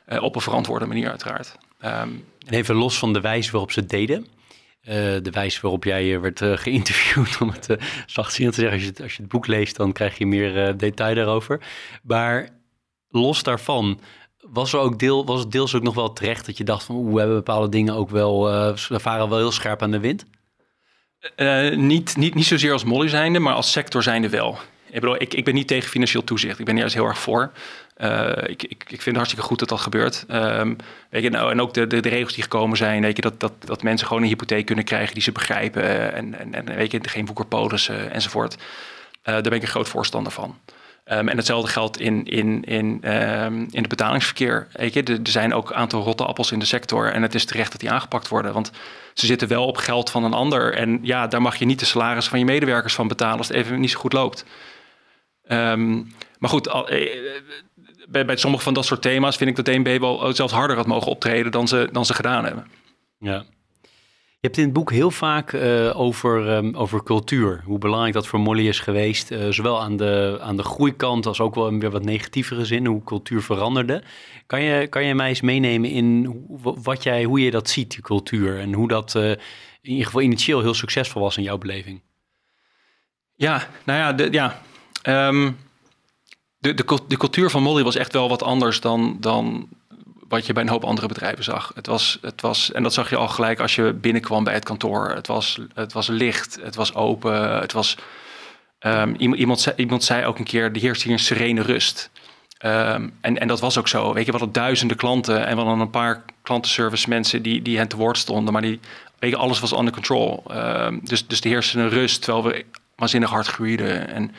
[0.08, 1.56] Uh, op een verantwoorde manier uiteraard.
[1.84, 4.26] Um, en even los van de wijze waarop ze het deden.
[4.82, 8.78] Uh, de wijze waarop jij werd uh, geïnterviewd, om het zachtzinnig te zeggen.
[8.78, 11.60] Als je, het, als je het boek leest, dan krijg je meer detail daarover.
[12.02, 12.48] Maar
[13.08, 14.00] los daarvan,
[14.40, 16.94] was, er ook deel, was het deels ook nog wel terecht dat je dacht van...
[16.94, 18.44] hoe hebben bepaalde dingen ook wel,
[18.88, 20.24] we varen wel heel scherp aan de wind?
[21.76, 24.58] niet, niet, niet zozeer als Molly zijnde, maar als sector zijnde wel.
[24.92, 26.58] Ik, bedoel, ik, ik ben niet tegen financieel toezicht.
[26.58, 27.52] Ik ben juist heel erg voor.
[27.98, 30.24] Uh, ik, ik, ik vind het hartstikke goed dat dat gebeurt.
[30.30, 30.76] Um,
[31.10, 33.52] weet je, nou, en ook de, de, regels die gekomen zijn, weet je, dat, dat,
[33.64, 36.12] dat mensen gewoon een hypotheek kunnen krijgen die ze begrijpen.
[36.14, 38.54] En, en, en weet je, geen boekerpolissen enzovoort.
[38.54, 38.62] Uh,
[39.24, 40.58] daar ben ik een groot voorstander van.
[41.06, 44.68] Um, en hetzelfde geldt in, in, in, um, in het betalingsverkeer.
[44.72, 47.12] Weet je, er, er zijn ook een aantal rotte appels in de sector.
[47.12, 48.52] En het is terecht dat die aangepakt worden.
[48.52, 48.70] Want
[49.14, 50.74] ze zitten wel op geld van een ander.
[50.74, 53.56] En ja, daar mag je niet de salaris van je medewerkers van betalen als het
[53.56, 54.44] even niet zo goed loopt.
[55.52, 57.20] Um, maar goed, al, eh,
[58.08, 60.86] bij, bij sommige van dat soort thema's vind ik dat DNB wel zelfs harder had
[60.86, 62.66] mogen optreden dan ze, dan ze gedaan hebben.
[63.18, 63.44] Ja.
[64.42, 67.62] Je hebt in het boek heel vaak uh, over, um, over cultuur.
[67.64, 69.30] Hoe belangrijk dat voor Molly is geweest.
[69.30, 72.86] Uh, zowel aan de, aan de groeikant als ook wel in weer wat negatievere zin.
[72.86, 74.02] Hoe cultuur veranderde.
[74.46, 78.00] Kan je, kan je mij eens meenemen in wat jij, hoe je dat ziet, die
[78.00, 78.58] cultuur?
[78.58, 79.38] En hoe dat uh, in
[79.80, 82.02] ieder geval initieel heel succesvol was in jouw beleving?
[83.34, 84.62] Ja, nou ja, de, ja
[85.02, 85.58] um,
[86.58, 89.68] de, de, cultuur van Molly was echt wel wat anders dan, dan
[90.28, 91.72] wat je bij een hoop andere bedrijven zag.
[91.74, 94.64] Het was, het was, en dat zag je al gelijk als je binnenkwam bij het
[94.64, 95.10] kantoor.
[95.10, 97.96] Het was, het was licht, het was open, het was...
[98.86, 102.10] Um, iemand, zei, iemand zei ook een keer, er heerst hier een serene rust.
[102.64, 104.12] Um, en, en dat was ook zo.
[104.12, 107.76] Weet je, we hadden duizenden klanten en we hadden een paar klantenservice mensen die, die
[107.76, 108.52] hen te woord stonden.
[108.52, 108.80] Maar die,
[109.18, 110.42] weet je, alles was under control.
[111.02, 112.64] Dus, dus er heerste een rust terwijl we
[112.96, 114.08] waanzinnig hard groeiden.
[114.08, 114.34] En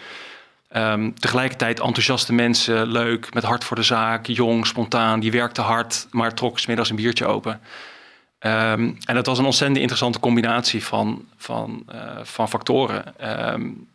[0.77, 5.19] Um, tegelijkertijd enthousiaste mensen, leuk, met hart voor de zaak, jong, spontaan.
[5.19, 7.61] Die werkte hard, maar trok smiddags een biertje open.
[8.39, 13.13] Um, en dat was een ontzettend interessante combinatie van, van, uh, van factoren.
[13.53, 13.87] Um,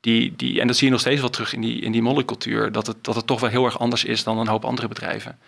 [0.00, 2.70] die, die, en dat zie je nog steeds wel terug in die, in die.
[2.70, 5.38] Dat het, dat het toch wel heel erg anders is dan een hoop andere bedrijven.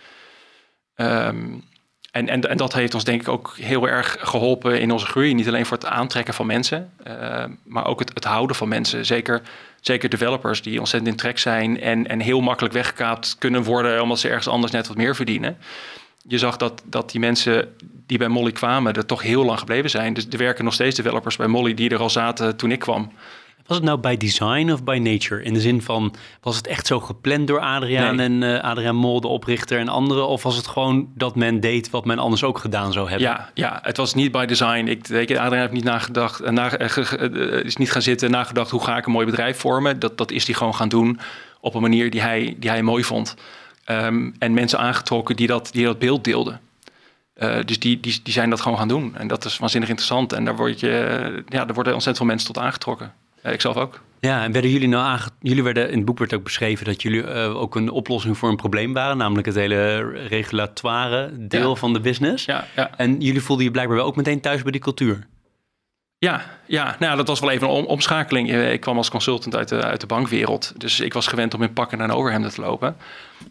[2.15, 5.35] En, en, en dat heeft ons denk ik ook heel erg geholpen in onze groei.
[5.35, 9.07] Niet alleen voor het aantrekken van mensen, uh, maar ook het, het, houden van mensen.
[9.07, 9.43] Zeker,
[9.81, 14.19] zeker developers die ontzettend in trek zijn en, en heel makkelijk weggekaapt kunnen worden omdat
[14.19, 15.57] ze ergens anders net wat meer verdienen.
[16.29, 17.75] Je zag dat, dat die mensen
[18.07, 20.15] die bij Molly kwamen er toch heel lang gebleven zijn.
[20.15, 23.13] Dus er werken nog steeds developers bij Molly die er al zaten toen ik kwam.
[23.67, 25.43] Was het nou bij design of by nature?
[25.43, 29.21] In de zin van, was het echt zo gepland door Adriaan en uh, Adriaan Mol,
[29.21, 30.29] de oprichter en anderen?
[30.29, 33.29] Of was het gewoon dat men deed wat men anders ook gedaan zou hebben?
[33.29, 34.87] Ja, ja het was niet by design.
[34.87, 38.71] Ik, ik Adriaan heeft niet nagedacht, uh, na, uh, is niet gaan zitten en nagedacht
[38.71, 39.99] hoe ga ik een mooi bedrijf vormen.
[39.99, 41.21] Dat, dat is hij gewoon gaan doen
[41.61, 43.35] op een manier die hij, die hij mooi vond.
[43.91, 46.61] Um, en mensen aangetrokken die dat, die dat beeld deelden.
[47.37, 49.17] Uh, dus die, die, die zijn dat gewoon gaan doen.
[49.17, 50.33] En dat is waanzinnig interessant.
[50.33, 50.89] En daar, word je,
[51.49, 53.13] ja, daar worden ontzettend veel mensen tot aangetrokken.
[53.45, 54.01] Ja, ik zelf ook.
[54.21, 55.29] Ja, en werden jullie nou aange...
[55.41, 58.49] Jullie werden, in het boek werd ook beschreven dat jullie uh, ook een oplossing voor
[58.49, 59.17] een probleem waren.
[59.17, 61.75] Namelijk het hele regulatoire deel ja.
[61.75, 62.45] van de business.
[62.45, 62.91] Ja, ja.
[62.97, 65.27] En jullie voelden je blijkbaar wel ook meteen thuis bij die cultuur.
[66.19, 68.53] Ja, ja nou, dat was wel even een om omschakeling.
[68.53, 70.73] Ik kwam als consultant uit de, uit de bankwereld.
[70.77, 72.97] Dus ik was gewend om in pakken naar een overhemden te lopen.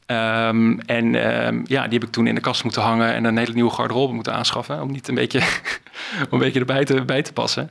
[0.08, 3.38] Um, en um, ja, die heb ik toen in de kast moeten hangen en een
[3.38, 4.82] hele nieuwe garderobe moeten aanschaffen.
[4.82, 5.39] Om niet een beetje,
[6.29, 7.69] om een beetje erbij te, bij te passen.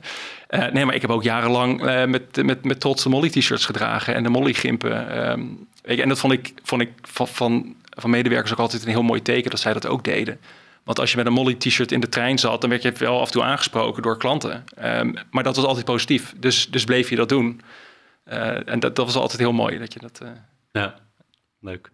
[0.53, 4.15] Uh, nee, maar ik heb ook jarenlang uh, met, met, met trots de Molly-t-shirts gedragen
[4.15, 5.29] en de Molly-gimpen.
[5.31, 9.03] Um, en dat vond ik, vond ik van, van, van medewerkers ook altijd een heel
[9.03, 10.39] mooi teken dat zij dat ook deden.
[10.83, 13.25] Want als je met een Molly-t-shirt in de trein zat, dan werd je wel af
[13.25, 14.63] en toe aangesproken door klanten.
[14.83, 16.33] Um, maar dat was altijd positief.
[16.37, 17.61] Dus, dus bleef je dat doen.
[18.25, 20.21] Uh, en dat, dat was altijd heel mooi dat je dat.
[20.71, 20.95] Ja,
[21.59, 21.91] leuk.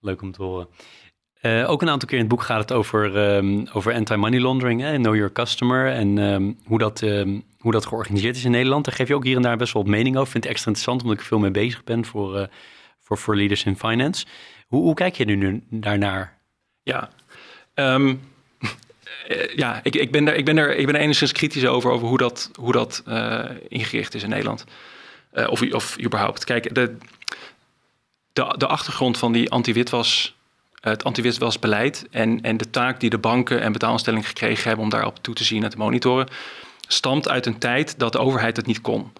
[0.00, 0.68] Leuk om te horen.
[1.42, 4.80] Uh, ook een aantal keer in het boek gaat het over, um, over anti-money laundering,
[4.80, 8.84] hè, know your customer en um, hoe, dat, um, hoe dat georganiseerd is in Nederland.
[8.84, 10.30] Daar geef je ook hier en daar best wel wat mening over.
[10.30, 13.64] Vind ik extra interessant, omdat ik er veel mee bezig ben voor, uh, voor, Leaders
[13.64, 14.26] in Finance.
[14.66, 16.38] Hoe, hoe kijk je nu, daarnaar?
[16.82, 17.10] Ja,
[17.74, 18.20] um,
[19.56, 22.08] ja ik, ik, ben er, ik, ben er, ik ben er enigszins kritisch over, over
[22.08, 23.02] hoe dat, hoe dat
[23.68, 24.64] ingericht is in Nederland.
[25.32, 26.44] Of, of überhaupt.
[26.44, 26.96] Kijk, de,
[28.32, 30.37] de, de achtergrond van die anti-witwas,
[30.80, 35.18] het anti-witwasbeleid en, en de taak die de banken en betaalinstellingen gekregen hebben om daarop
[35.20, 36.28] toe te zien en te monitoren,
[36.88, 39.12] stamt uit een tijd dat de overheid het niet kon.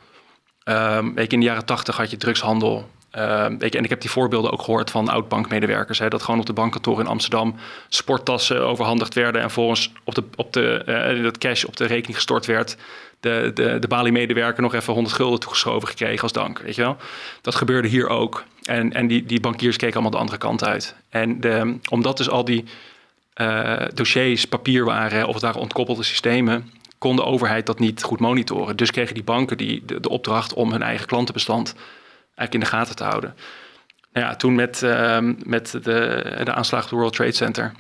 [0.65, 3.91] Um, weet je, in de jaren tachtig had je drugshandel, uh, weet je, en ik
[3.91, 5.99] heb die voorbeelden ook gehoord van oud-bankmedewerkers.
[6.09, 7.55] Dat gewoon op de bankkantoor in Amsterdam
[7.89, 9.43] sporttassen overhandigd werden.
[9.43, 10.83] En volgens op de, op de,
[11.17, 12.77] uh, dat cash op de rekening gestort werd.
[13.21, 16.59] De, de, de Bali-medewerker nog even 100 gulden toegeschoven gekregen als dank.
[16.59, 16.97] Weet je wel?
[17.41, 18.45] Dat gebeurde hier ook.
[18.69, 20.95] En, en die, die bankiers keken allemaal de andere kant uit.
[21.09, 22.65] En de, omdat dus al die
[23.41, 28.21] uh, dossiers papier waren of het waren ontkoppelde systemen, kon de overheid dat niet goed
[28.21, 28.77] monitoren.
[28.77, 31.75] Dus kregen die banken die, de, opdracht om hun eigen klantenbestand
[32.35, 33.35] eigenlijk in de gaten te houden.
[34.13, 37.73] Nou ja, toen met, uh, met de, de aanslag op het World Trade Center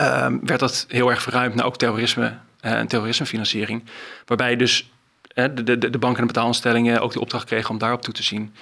[0.00, 3.84] uh, werd dat heel erg verruimd naar ook terrorisme uh, en terrorismefinanciering.
[4.26, 4.90] Waarbij dus
[5.34, 8.54] de, de, de banken en betaalinstellingen ook de opdracht kregen om daarop toe te zien.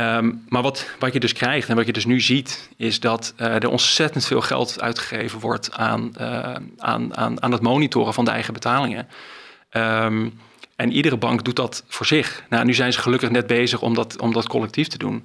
[0.00, 3.34] Um, maar wat, wat je dus krijgt en wat je dus nu ziet, is dat
[3.36, 8.24] uh, er ontzettend veel geld uitgegeven wordt aan, uh, aan, aan, aan het monitoren van
[8.24, 9.08] de eigen betalingen.
[9.72, 10.40] Um,
[10.76, 12.44] en iedere bank doet dat voor zich.
[12.48, 15.24] Nou, nu zijn ze gelukkig net bezig om dat, om dat collectief te doen.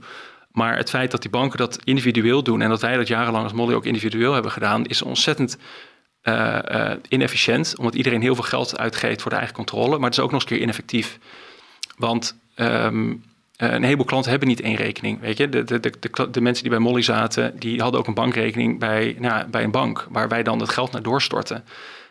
[0.52, 3.54] Maar het feit dat die banken dat individueel doen en dat wij dat jarenlang als
[3.54, 5.58] Molly ook individueel hebben gedaan, is ontzettend
[6.24, 7.74] uh, inefficiënt.
[7.78, 9.98] Omdat iedereen heel veel geld uitgeeft voor de eigen controle.
[9.98, 11.20] Maar het is ook nog eens keer ineffectief.
[11.98, 13.24] Want um,
[13.58, 15.20] een heleboel klanten hebben niet één rekening.
[15.20, 15.50] Weet je?
[15.50, 19.16] De, de, de, de, mensen die bij Molly zaten, die hadden ook een bankrekening bij,
[19.20, 21.64] nou, bij een bank, waar wij dan het geld naar doorstorten.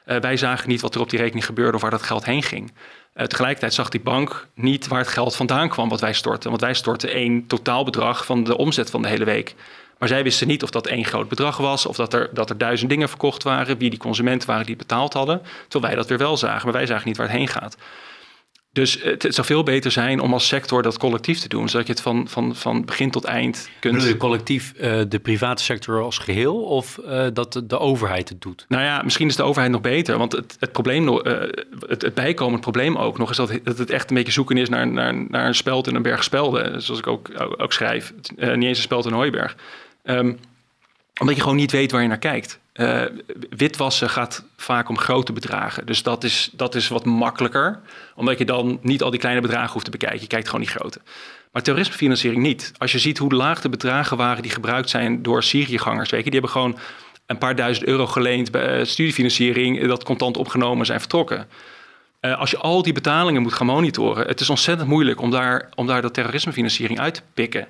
[0.07, 2.43] Uh, wij zagen niet wat er op die rekening gebeurde of waar dat geld heen
[2.43, 2.73] ging.
[3.15, 6.51] Uh, tegelijkertijd zag die bank niet waar het geld vandaan kwam wat wij stortten.
[6.51, 9.55] Want wij stortten één totaalbedrag van de omzet van de hele week.
[9.99, 12.59] Maar zij wisten niet of dat één groot bedrag was, of dat er, dat er
[12.59, 15.43] duizend dingen verkocht waren, wie die consumenten waren die betaald hadden.
[15.69, 17.77] Terwijl wij dat weer wel zagen, maar wij zagen niet waar het heen gaat.
[18.73, 21.87] Dus het, het zou veel beter zijn om als sector dat collectief te doen, zodat
[21.87, 23.95] je het van, van, van begin tot eind kunt.
[23.95, 28.41] Bedoel je collectief uh, de private sector als geheel of uh, dat de overheid het
[28.41, 28.65] doet?
[28.69, 31.19] Nou ja, misschien is de overheid nog beter, want het, het probleem, uh,
[31.87, 34.69] het, het bijkomend probleem ook nog is dat, dat het echt een beetje zoeken is
[34.69, 38.13] naar, naar, naar een speld in een berg spelden, zoals ik ook, ook schrijf.
[38.37, 39.57] niet eens een speld in Hooiberg.
[40.05, 40.39] Um,
[41.21, 42.61] omdat je gewoon niet weet waar je naar kijkt.
[42.75, 43.03] Uh,
[43.51, 45.87] witwassen gaat vaak om grote bedragen.
[45.87, 47.81] Dus dat is, dat is wat makkelijker.
[48.15, 50.21] Omdat je dan niet al die kleine bedragen hoeft te bekijken.
[50.21, 51.01] Je kijkt gewoon die grote.
[51.53, 52.73] Maar terrorismefinanciering niet.
[52.79, 56.11] Als je ziet hoe laag de bedragen waren die gebruikt zijn door Syriëgangers.
[56.11, 56.79] Weet je, die hebben gewoon
[57.27, 59.87] een paar duizend euro geleend bij studiefinanciering.
[59.87, 61.49] Dat contant opgenomen zijn vertrokken.
[62.21, 64.27] Als je al die betalingen moet gaan monitoren.
[64.27, 67.69] Het is ontzettend moeilijk om daar, om daar dat terrorismefinanciering uit te pikken.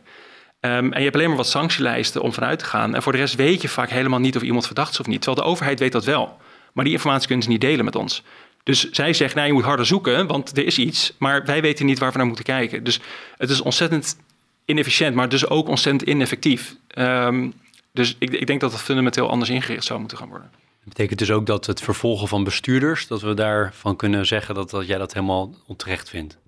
[0.62, 2.94] Ehm, en je hebt alleen maar wat sanctielijsten om vanuit te gaan.
[2.94, 5.22] En voor de rest weet je vaak helemaal niet of iemand verdacht is of niet.
[5.22, 6.38] Terwijl de overheid weet dat wel.
[6.72, 8.22] Maar die informatie kunnen ze niet delen met ons.
[8.62, 11.12] Dus zij zegt, nou je moet harder zoeken, want er is iets.
[11.18, 12.84] Maar wij weten niet waar we naar moeten kijken.
[12.84, 13.00] Dus
[13.36, 14.16] het is ontzettend
[14.64, 16.76] inefficiënt, maar dus ook ontzettend ineffectief.
[16.88, 17.50] Ehm,
[17.92, 20.50] dus ik, ik denk dat het fundamenteel anders ingericht zou moeten gaan worden.
[20.52, 24.70] Dat betekent dus ook dat het vervolgen van bestuurders, dat we daarvan kunnen zeggen dat,
[24.70, 26.38] dat jij dat helemaal onterecht vindt.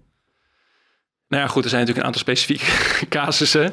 [1.28, 3.72] Nou ja, goed, er zijn natuurlijk een aantal specifieke casussen.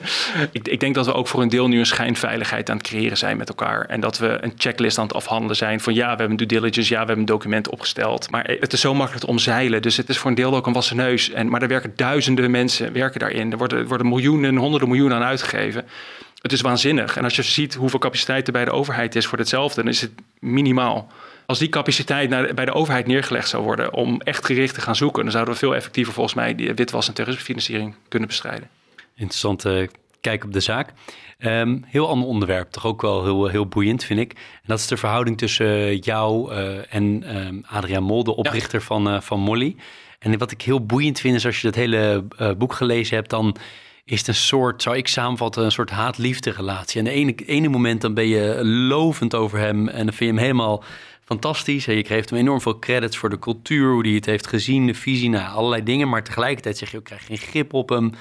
[0.51, 3.17] Ik, ik, denk dat we ook voor een deel nu een schijnveiligheid aan het creëren
[3.17, 3.85] zijn met elkaar.
[3.85, 6.89] En dat we een checklist aan het afhandelen zijn van ja, we hebben due diligence,
[6.89, 8.29] ja, we hebben een document opgesteld.
[8.29, 9.81] Maar het is zo makkelijk te omzeilen.
[9.81, 11.29] Dus het is voor een deel ook een wassen neus.
[11.29, 13.51] En, maar er werken duizenden mensen werken daarin.
[13.51, 15.85] Er worden, worden miljoenen, honderden miljoenen aan uitgegeven.
[16.41, 17.17] Het is waanzinnig.
[17.17, 20.01] En als je ziet hoeveel capaciteit er bij de overheid is voor hetzelfde, dan is
[20.01, 21.11] het minimaal.
[21.51, 24.95] Als die capaciteit naar, bij de overheid neergelegd zou worden om echt gericht te gaan
[24.95, 28.69] zoeken, dan zouden we veel effectiever volgens mij die witwas- en terrorismefinanciering kunnen bestrijden.
[29.15, 29.89] Interessante
[30.21, 30.93] kijk op de zaak.
[31.39, 34.31] Um, heel ander onderwerp, toch ook wel heel, heel boeiend, vind ik.
[34.33, 39.07] En dat is de verhouding tussen jou uh, en um, Adriaan Mol, de oprichter van,
[39.07, 39.75] uh, van Molly.
[40.19, 43.29] En wat ik heel boeiend vind, is als je dat hele uh, boek gelezen hebt,
[43.29, 43.55] dan
[44.05, 46.99] is het een soort, zou ik samenvatten, een soort haat-liefde relatie.
[46.99, 50.25] En de ene, ene moment dan ben je lovend over hem en dan vind je
[50.25, 50.83] hem helemaal
[51.31, 51.87] fantastisch.
[51.87, 54.85] En je geeft hem enorm veel credits voor de cultuur, hoe hij het heeft gezien,
[54.85, 56.09] de visie, nou, allerlei dingen.
[56.09, 58.05] Maar tegelijkertijd zeg je ook, krijg geen grip op hem.
[58.05, 58.11] Uh,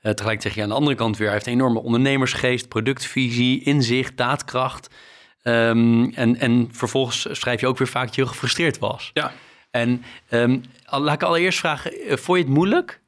[0.00, 4.16] tegelijkertijd zeg je aan de andere kant weer, hij heeft een enorme ondernemersgeest, productvisie, inzicht,
[4.16, 4.94] daadkracht.
[5.42, 9.10] Um, en, en vervolgens schrijf je ook weer vaak dat je heel gefrustreerd was.
[9.12, 9.32] Ja.
[9.70, 13.00] En um, laat ik allereerst vragen, uh, vond je het moeilijk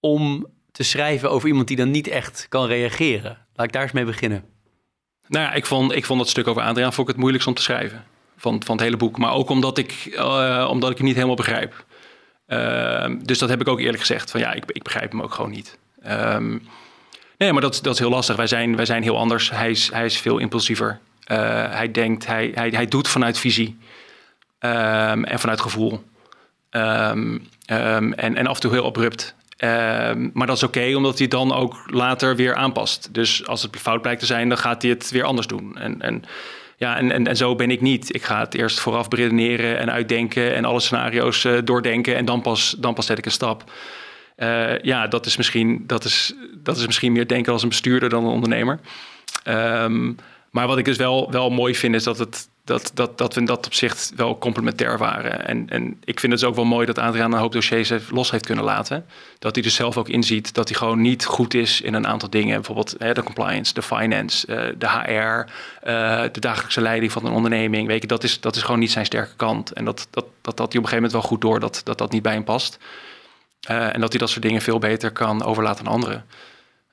[0.00, 3.46] om te schrijven over iemand die dan niet echt kan reageren?
[3.54, 4.44] Laat ik daar eens mee beginnen.
[5.28, 7.54] Nou ja, ik vond, ik vond dat stuk over Adriaan vond ik het moeilijkst om
[7.54, 8.04] te schrijven.
[8.40, 9.18] Van, van het hele boek.
[9.18, 11.84] Maar ook omdat ik, uh, omdat ik het niet helemaal begrijp.
[12.48, 14.30] Uh, dus dat heb ik ook eerlijk gezegd.
[14.30, 15.78] Van ja, ik, ik begrijp hem ook gewoon niet.
[16.08, 16.68] Um,
[17.38, 18.36] nee, maar dat, dat is heel lastig.
[18.36, 19.50] Wij zijn, wij zijn heel anders.
[19.50, 20.98] Hij is, hij is veel impulsiever.
[21.32, 21.38] Uh,
[21.70, 23.78] hij denkt, hij, hij, hij doet vanuit visie.
[24.60, 26.04] Um, en vanuit gevoel.
[26.70, 27.48] En,
[28.16, 29.34] en af en toe heel abrupt.
[30.32, 33.08] Maar dat is oké, omdat hij dan ook later weer aanpast.
[33.12, 35.76] Dus als het fout blijkt te zijn, dan gaat hij het weer anders doen.
[35.76, 36.24] En, en,
[36.78, 38.14] ja, en, en, en zo ben ik niet.
[38.14, 42.16] Ik ga het eerst vooraf beredeneren en uitdenken en alle scenario's uh, doordenken.
[42.16, 43.72] En dan pas, dan pas zet ik een stap.
[44.36, 48.08] Uh, ja, dat is, misschien, dat, is, dat is misschien meer denken als een bestuurder
[48.08, 48.80] dan een ondernemer.
[49.44, 50.16] Um,
[50.50, 53.40] maar wat ik dus wel, wel mooi vind, is dat het dat, dat, dat we
[53.40, 55.46] in dat opzicht wel complementair waren.
[55.46, 58.30] En, en ik vind het dus ook wel mooi dat Adriaan een hoop dossiers los
[58.30, 59.06] heeft kunnen laten.
[59.38, 62.30] Dat hij dus zelf ook inziet dat hij gewoon niet goed is in een aantal
[62.30, 62.54] dingen.
[62.54, 65.50] Bijvoorbeeld hè, de compliance, de finance, uh, de HR,
[65.90, 67.86] uh, de dagelijkse leiding van een onderneming.
[67.86, 69.72] Weet je, dat is, dat is gewoon niet zijn sterke kant.
[69.72, 72.12] En dat, dat, dat, hij op een gegeven moment wel goed door dat dat, dat
[72.12, 72.78] niet bij hem past.
[73.70, 76.24] Uh, en dat hij dat soort dingen veel beter kan overlaten aan anderen.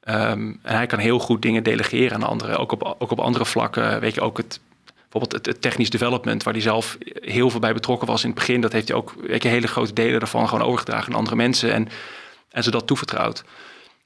[0.10, 2.58] Um, en hij kan heel goed dingen delegeren aan anderen.
[2.58, 4.00] Ook op, ook op andere vlakken.
[4.00, 4.60] Weet je, ook het
[5.20, 8.62] bijvoorbeeld het, technisch development, waar hij zelf heel veel bij betrokken was in het begin,
[8.62, 11.74] dat heeft hij ook weet je, hele grote delen daarvan gewoon overgedragen aan andere mensen
[11.74, 11.88] en,
[12.52, 13.44] en ze dat toevertrouwd.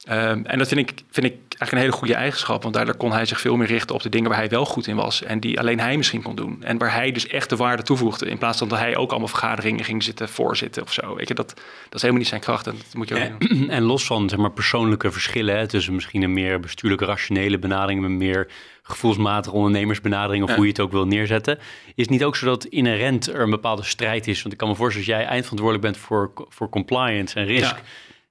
[0.09, 3.11] Um, en dat vind ik, vind ik eigenlijk een hele goede eigenschap, want daardoor kon
[3.11, 5.39] hij zich veel meer richten op de dingen waar hij wel goed in was en
[5.39, 6.63] die alleen hij misschien kon doen.
[6.63, 9.27] En waar hij dus echt de waarde toevoegde, in plaats van dat hij ook allemaal
[9.27, 11.15] vergaderingen ging zitten voorzitten of zo.
[11.15, 11.47] Weet je, dat,
[11.83, 13.69] dat is helemaal niet zijn kracht en dat moet je ook en, doen.
[13.77, 18.03] En los van zeg maar, persoonlijke verschillen, hè, tussen misschien een meer bestuurlijke rationele benadering,
[18.03, 18.47] een meer
[18.89, 20.55] gevoelsmatige ondernemersbenadering of ja.
[20.55, 21.57] hoe je het ook wil neerzetten.
[21.85, 24.41] Is het niet ook zo dat inherent er een bepaalde strijd is?
[24.41, 27.75] Want ik kan me voorstellen, als jij eindverantwoordelijk bent voor, voor compliance en risk.
[27.75, 27.81] Ja.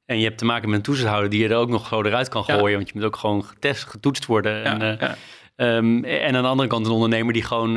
[0.08, 2.28] En je hebt te maken met een toezichthouder die je er ook nog gewoon eruit
[2.28, 2.70] kan gooien.
[2.70, 2.76] Ja.
[2.76, 4.64] Want je moet ook gewoon getest, getoetst worden.
[4.64, 4.98] En,
[5.58, 7.74] uh, um, en aan de andere kant een ondernemer die gewoon uh,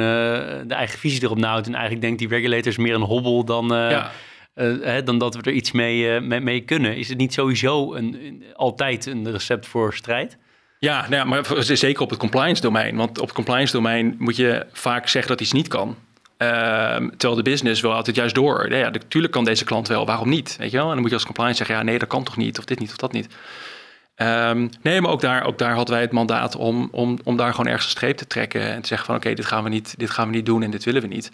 [0.68, 1.68] de eigen visie erop nauwt.
[1.68, 4.06] En eigenlijk denkt die regulators meer een hobbel dan, uh,
[4.54, 6.98] hè, dan dat we er iets mee, mee, mee, kunnen.
[6.98, 10.38] Is het niet sowieso een, een, altijd een recept voor strijd?
[10.84, 12.96] Ja, nou maar zeker op het compliance domein.
[12.96, 15.96] Want op het compliance domein moet je vaak zeggen dat iets niet kan.
[16.38, 16.48] Uh,
[16.96, 18.74] terwijl de business wel altijd juist door.
[18.74, 20.56] Ja, natuurlijk kan deze klant wel, waarom niet?
[20.58, 20.86] Weet je wel?
[20.86, 22.80] En dan moet je als compliance zeggen, ja nee, dat kan toch niet, of dit
[22.80, 23.28] niet, of dat niet.
[24.16, 27.52] Um, nee, maar ook daar, ook daar hadden wij het mandaat om, om, om daar
[27.52, 29.94] gewoon ergens een streep te trekken en te zeggen van oké, dit gaan we niet,
[29.98, 31.32] dit gaan we niet doen en dit willen we niet.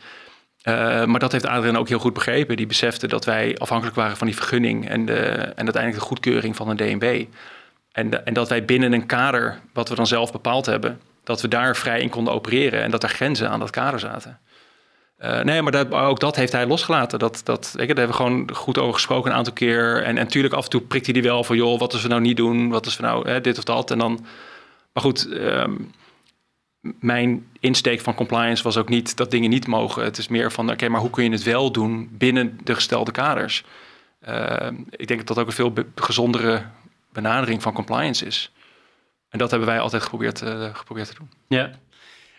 [0.63, 2.57] Uh, maar dat heeft Adriaan ook heel goed begrepen.
[2.57, 6.55] Die besefte dat wij afhankelijk waren van die vergunning en, de, en uiteindelijk de goedkeuring
[6.55, 7.25] van een DNB.
[7.97, 11.47] En, en dat wij binnen een kader, wat we dan zelf bepaald hebben, dat we
[11.47, 14.39] daar vrij in konden opereren en dat er grenzen aan dat kader zaten.
[15.19, 17.19] Uh, nee, maar dat, ook dat heeft hij losgelaten.
[17.19, 20.03] Dat, dat, ik, daar hebben we gewoon goed over gesproken een aantal keer.
[20.03, 21.55] En, natuurlijk af en toe prikt hij die wel van...
[21.55, 22.69] joh, wat als we nou niet doen?
[22.69, 23.91] Wat als we nou hè, dit of dat?
[23.91, 24.25] En dan...
[24.93, 25.91] Maar goed, um,
[26.99, 30.03] mijn insteek van compliance was ook niet dat dingen niet mogen.
[30.03, 33.11] Het is meer van, oké, maar hoe kun je het wel doen binnen de gestelde
[33.11, 33.63] kaders?
[34.27, 36.63] Uh, ik denk dat dat ook een veel gezondere
[37.21, 38.51] benadering van compliance is.
[39.29, 41.29] En dat hebben wij altijd geprobeerd, geprobeerd te doen.
[41.47, 41.71] Ja.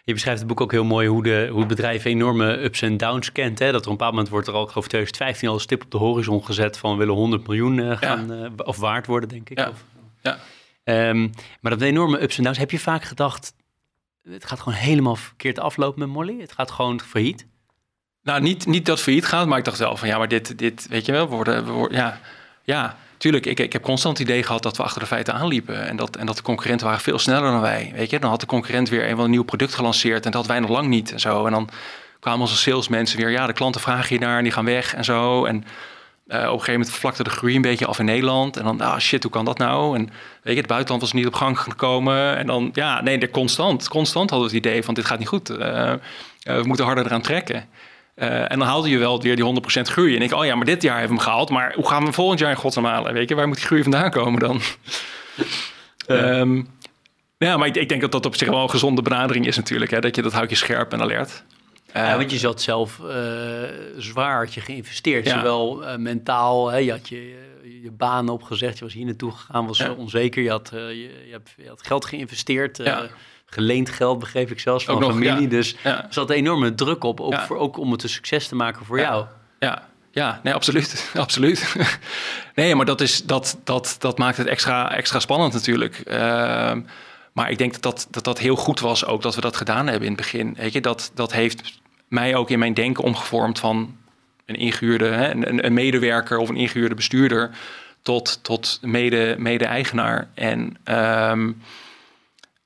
[0.04, 2.96] Je beschrijft het boek ook heel mooi hoe, de, hoe het bedrijf enorme ups en
[2.96, 3.58] downs kent.
[3.58, 3.72] Hè?
[3.72, 5.82] Dat er op een bepaald moment wordt er al, ik geloof 2015 al een stip
[5.84, 9.58] op de horizon gezet van we willen 100 miljoen gaan, of waard worden, denk ik.
[9.58, 9.68] Ja.
[9.68, 9.84] Of,
[10.22, 10.38] ja.
[11.10, 13.54] Um, maar dat enorme ups en downs, heb je vaak gedacht,
[14.22, 16.40] het gaat gewoon helemaal verkeerd aflopen met Molly?
[16.40, 17.46] Het gaat gewoon failliet?
[18.22, 20.88] Nou, niet, niet dat failliet gaat, maar ik dacht wel van ja, maar dit, dit
[20.88, 22.20] weet je wel, we worden, we worden ja,
[22.64, 23.46] ja, tuurlijk.
[23.46, 26.16] Ik, ik heb constant het idee gehad dat we achter de feiten aanliepen en dat,
[26.16, 27.92] en dat de concurrenten waren veel sneller dan wij.
[27.94, 30.52] Weet je, dan had de concurrent weer een een nieuw product gelanceerd en dat hadden
[30.52, 31.46] wij nog lang niet en zo.
[31.46, 31.68] En dan
[32.20, 35.04] kwamen onze salesmensen weer, ja, de klanten vragen je naar en die gaan weg en
[35.04, 35.44] zo.
[35.44, 38.56] En uh, op een gegeven moment vlakte de groei een beetje af in Nederland.
[38.56, 39.96] En dan, ah shit, hoe kan dat nou?
[39.96, 40.04] En
[40.42, 42.36] weet je, het buitenland was niet op gang gekomen.
[42.36, 45.50] En dan, ja, nee, constant, constant hadden we het idee van dit gaat niet goed.
[45.50, 45.56] Uh,
[46.42, 47.68] we moeten harder eraan trekken.
[48.20, 50.16] Uh, en dan haalde je wel weer die 100% groei.
[50.16, 51.50] En ik, oh ja, maar dit jaar hebben we hem gehaald.
[51.50, 53.12] Maar hoe gaan we volgend jaar in godsnaam halen?
[53.12, 54.60] Weet je, waar moet die groei vandaan komen dan?
[56.06, 56.38] Ja.
[56.38, 56.68] um,
[57.38, 59.90] ja, maar ik, ik, denk dat dat op zich wel een gezonde benadering is natuurlijk.
[59.90, 60.00] Hè?
[60.00, 61.44] Dat je dat houdt je scherp en alert.
[61.94, 63.08] Ja, want je zat zelf uh,
[63.96, 65.26] zwaar had je geïnvesteerd.
[65.26, 65.36] Ja.
[65.36, 67.48] Zowel uh, mentaal, hè, je had je,
[67.82, 69.92] je baan opgezegd, je was hier naartoe gegaan, was ja.
[69.92, 70.42] onzeker.
[70.42, 70.78] Je had, je,
[71.26, 73.08] je, hebt, je, had geld geïnvesteerd, ja.
[73.50, 75.48] Geleend geld begreep ik zelfs van nog, familie.
[75.48, 78.86] Dus er zat enorme druk op, ook, voor, ook om het een succes te maken
[78.86, 79.24] voor jou.
[79.58, 81.10] Ja, ja, nee, absoluut.
[81.14, 81.74] absoluut.
[82.54, 85.98] nee, maar dat, is, dat, dat, dat maakt het extra, extra spannend natuurlijk.
[85.98, 86.80] Ehm,
[87.32, 89.86] maar ik denk dat dat, dat dat heel goed was ook dat we dat gedaan
[89.86, 90.54] hebben in het begin.
[90.58, 93.96] Weet je, dat, dat heeft mij ook in mijn denken omgevormd van
[94.46, 97.50] een ingehuurde, hè, een, een, medewerker of een ingehuurde bestuurder
[98.02, 100.28] tot, tot mede, mede-eigenaar.
[100.34, 100.76] En
[101.30, 101.62] um,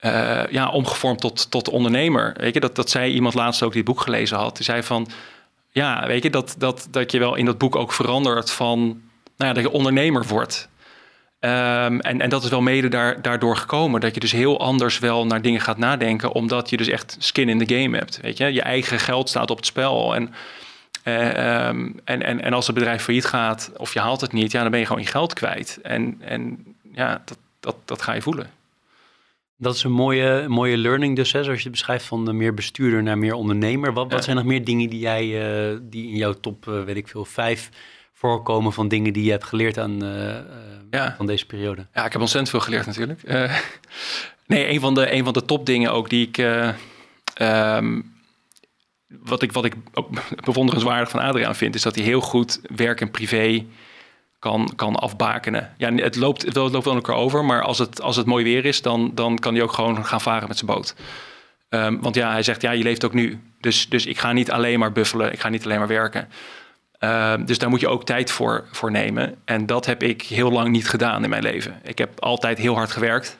[0.05, 2.35] uh, ja, omgevormd tot, tot ondernemer.
[2.37, 4.57] Weet je, dat, dat zei iemand laatst ook die boek gelezen had.
[4.57, 5.09] Die zei van,
[5.71, 8.79] ja, weet je, dat, dat, dat je wel in dat boek ook verandert van,
[9.37, 10.71] nou ja, dat je ondernemer wordt.
[11.45, 14.01] Um, en, en dat is wel mede daar, daardoor gekomen.
[14.01, 16.33] Dat je dus heel anders wel naar dingen gaat nadenken.
[16.33, 18.21] Omdat je dus echt skin in the game hebt.
[18.21, 20.15] Weet je, je eigen geld staat op het spel.
[20.15, 24.53] En, um, en, en, en als het bedrijf failliet gaat of je haalt het niet,
[24.53, 25.79] ja, dan ben je gewoon je geld kwijt.
[25.83, 28.51] En, en ja, dat, dat, dat ga je voelen.
[29.62, 32.55] Dat is een mooie, mooie learning dus, hè, zoals je het beschrijft, van de meer
[32.55, 33.92] bestuurder naar meer ondernemer.
[33.92, 34.14] Wat, ja.
[34.14, 35.25] wat zijn nog meer dingen die jij,
[35.72, 37.70] uh, die in jouw top, uh, weet ik veel, vijf
[38.12, 40.37] voorkomen van dingen die je hebt geleerd aan uh,
[40.90, 41.14] ja.
[41.16, 41.87] van deze periode?
[41.94, 43.22] Ja, ik heb ontzettend veel geleerd natuurlijk.
[44.46, 46.38] Nee, een van, de, een van de topdingen ook die ik...
[47.40, 48.14] Um,
[49.09, 50.09] wat ik, wat ik ook
[50.44, 51.75] bewonderenswaardig van Adriaan vind...
[51.75, 53.64] is dat hij heel goed werk en privé
[54.42, 55.74] kan, kan afbakenen.
[55.76, 57.44] Ja, het loopt, het loopt wel elkaar over...
[57.44, 58.83] maar als het, als het mooi weer is...
[58.83, 60.94] dan, dan kan hij ook gewoon gaan varen met zijn boot.
[61.68, 63.40] Um, want ja, hij zegt, ja, je leeft ook nu.
[63.61, 65.33] Dus, dus ik ga niet alleen maar buffelen.
[65.33, 66.28] Ik ga niet alleen maar werken.
[67.00, 69.35] Uh, dus daar moet je ook tijd voor, voor nemen.
[69.44, 71.81] En dat heb ik heel lang niet gedaan in mijn leven.
[71.83, 73.38] Ik heb altijd heel hard gewerkt.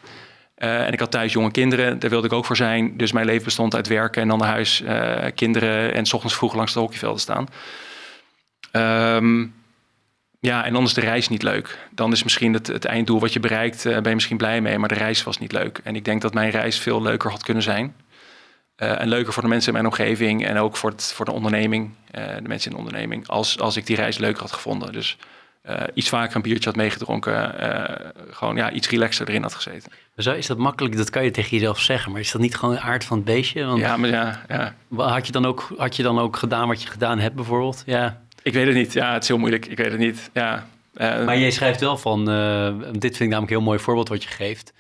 [0.59, 2.97] Uh, en ik had thuis jonge kinderen, daar wilde ik ook voor zijn.
[2.97, 6.37] Dus mijn leven bestond uit werken en dan naar huis, uh, kinderen en s ochtends
[6.37, 7.47] vroeg langs de hockeyvelden staan.
[9.17, 9.55] Um,
[10.43, 11.79] ja, en dan is de reis niet leuk.
[11.91, 14.79] Dan is misschien het, het einddoel wat je bereikt, uh, ben je misschien blij mee,
[14.79, 15.81] maar de reis was niet leuk.
[15.85, 17.95] En ik denk dat mijn reis veel leuker had kunnen zijn.
[18.77, 21.33] Uh, en leuker voor de mensen in mijn omgeving en ook voor, het, voor de
[21.33, 24.93] onderneming, uh, de mensen in de onderneming, als, als ik die reis leuker had gevonden.
[24.93, 25.17] Dus
[25.95, 27.55] iets vaker een biertje had meegedronken,
[28.31, 29.93] gewoon ja, iets relaxer erin had gezeten.
[30.17, 32.75] Zo is dat makkelijk, dat kan je tegen jezelf zeggen, maar is dat niet gewoon
[32.75, 33.65] de aard van het beestje?
[33.65, 34.75] Want ja, maar ja, ja.
[34.97, 37.83] Had je, dan ook, had je dan ook gedaan wat je gedaan hebt bijvoorbeeld?
[37.87, 38.23] Ja.
[38.43, 40.31] Ik weet het niet, ja, het is heel moeilijk, ik weet het niet.
[40.33, 40.67] Ja.
[40.99, 42.25] maar jij schrijft wel van,
[42.93, 44.73] dit vind ik namelijk een heel mooi voorbeeld wat je geeft.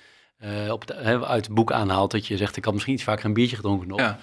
[0.44, 3.32] Uh, op uit het boek aanhaalt dat je zegt, ik had misschien iets vaker een
[3.32, 3.98] biertje gedronken nog.
[3.98, 4.18] Ja.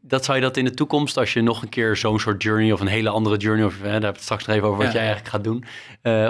[0.00, 2.72] Dat zou je dat in de toekomst, als je nog een keer zo'n soort journey
[2.72, 4.92] of een hele andere journey, of daar hebben we het straks nog even over wat
[4.92, 4.98] ja.
[4.98, 5.64] jij eigenlijk gaat doen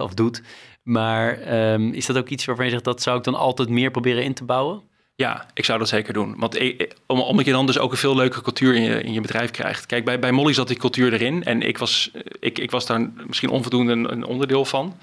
[0.03, 0.43] of doet.
[0.83, 3.91] Maar um, is dat ook iets waarvan je zegt, dat zou ik dan altijd meer
[3.91, 4.83] proberen in te bouwen?
[5.17, 6.35] Ja, ik zou dat zeker doen.
[6.37, 6.59] Want
[7.07, 9.87] omdat je dan dus ook een veel leukere cultuur in je, in je bedrijf krijgt.
[9.87, 11.45] Kijk, bij, bij Molly zat die cultuur erin.
[11.45, 14.97] En ik was, ik, ik was daar misschien onvoldoende een, een onderdeel van.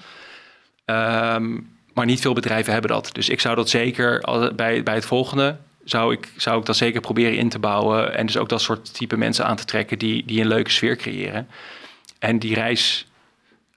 [0.84, 3.10] Um, maar niet veel bedrijven hebben dat.
[3.12, 4.22] Dus ik zou dat zeker
[4.56, 5.56] bij, bij het volgende.
[5.84, 8.14] Zou ik, zou ik dat zeker proberen in te bouwen.
[8.14, 10.96] En dus ook dat soort type mensen aan te trekken die, die een leuke sfeer
[10.96, 11.48] creëren.
[12.18, 13.06] En die reis,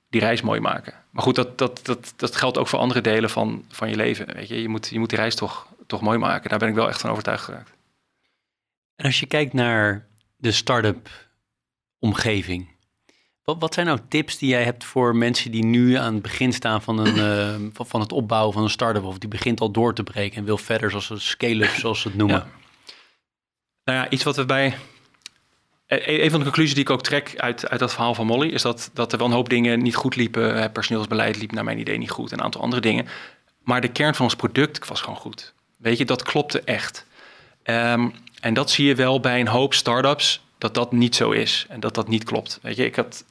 [0.10, 0.94] die reis mooi maken.
[1.10, 4.34] Maar goed, dat, dat, dat, dat geldt ook voor andere delen van, van je leven.
[4.34, 4.62] Weet je?
[4.62, 6.50] Je, moet, je moet die reis toch, toch mooi maken.
[6.50, 7.72] Daar ben ik wel echt van overtuigd geraakt.
[8.96, 10.08] En als je kijkt naar
[10.38, 11.10] de start-up
[12.00, 12.76] omgeving.
[13.44, 16.54] Wat, wat, zijn nou tips die jij hebt voor mensen die nu aan het begin
[16.54, 19.72] staan van, een, uh, van, van, het opbouwen van een start-up of die begint al
[19.72, 22.38] door te breken en wil verder zoals een scale-up, zoals ze het noemen?
[22.38, 22.48] Ja.
[23.84, 24.78] Nou ja, iets wat we bij.
[25.86, 28.48] E, een van de conclusies die ik ook trek uit, uit dat verhaal van Molly
[28.48, 30.62] is dat, dat er wel een hoop dingen niet goed liepen.
[30.62, 33.08] Het personeelsbeleid liep naar mijn idee niet goed en een aantal andere dingen.
[33.64, 35.54] Maar de kern van ons product was gewoon goed.
[35.78, 37.06] Weet je, dat klopte echt.
[37.64, 38.10] Ehm,
[38.40, 41.80] en dat zie je wel bij een hoop start-ups, dat dat niet zo is en
[41.80, 42.60] dat dat niet klopt.
[42.62, 43.26] Weet je, ik had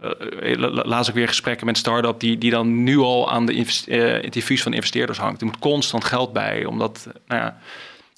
[0.00, 0.54] uh,
[0.84, 3.54] laatst ook weer gesprekken met een start-up die, die dan nu al aan de
[3.86, 5.40] uh, van investeerders hangt.
[5.40, 7.58] Er moet constant geld bij, omdat nou ja,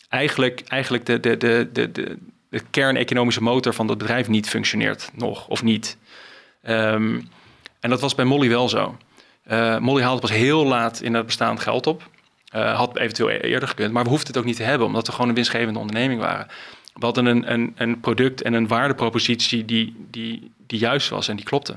[0.08, 1.90] eigenlijk, eigenlijk de, de, de, de,
[2.50, 5.96] de, kerneconomische motor van dat bedrijf niet functioneert nog of niet.
[6.68, 7.28] Um,
[7.80, 8.96] en dat was bij Molly wel zo.
[9.78, 12.08] Molly haalde pas heel laat in het bestaand geld op.
[12.56, 15.06] Uh, had eventueel e-, eerder gekund, maar we hoefden het ook niet te hebben, omdat
[15.06, 16.46] we gewoon een winstgevende onderneming waren.
[16.94, 21.36] We hadden een, een, een product en een waardepropositie die, die, die juist was en
[21.36, 21.76] die klopte.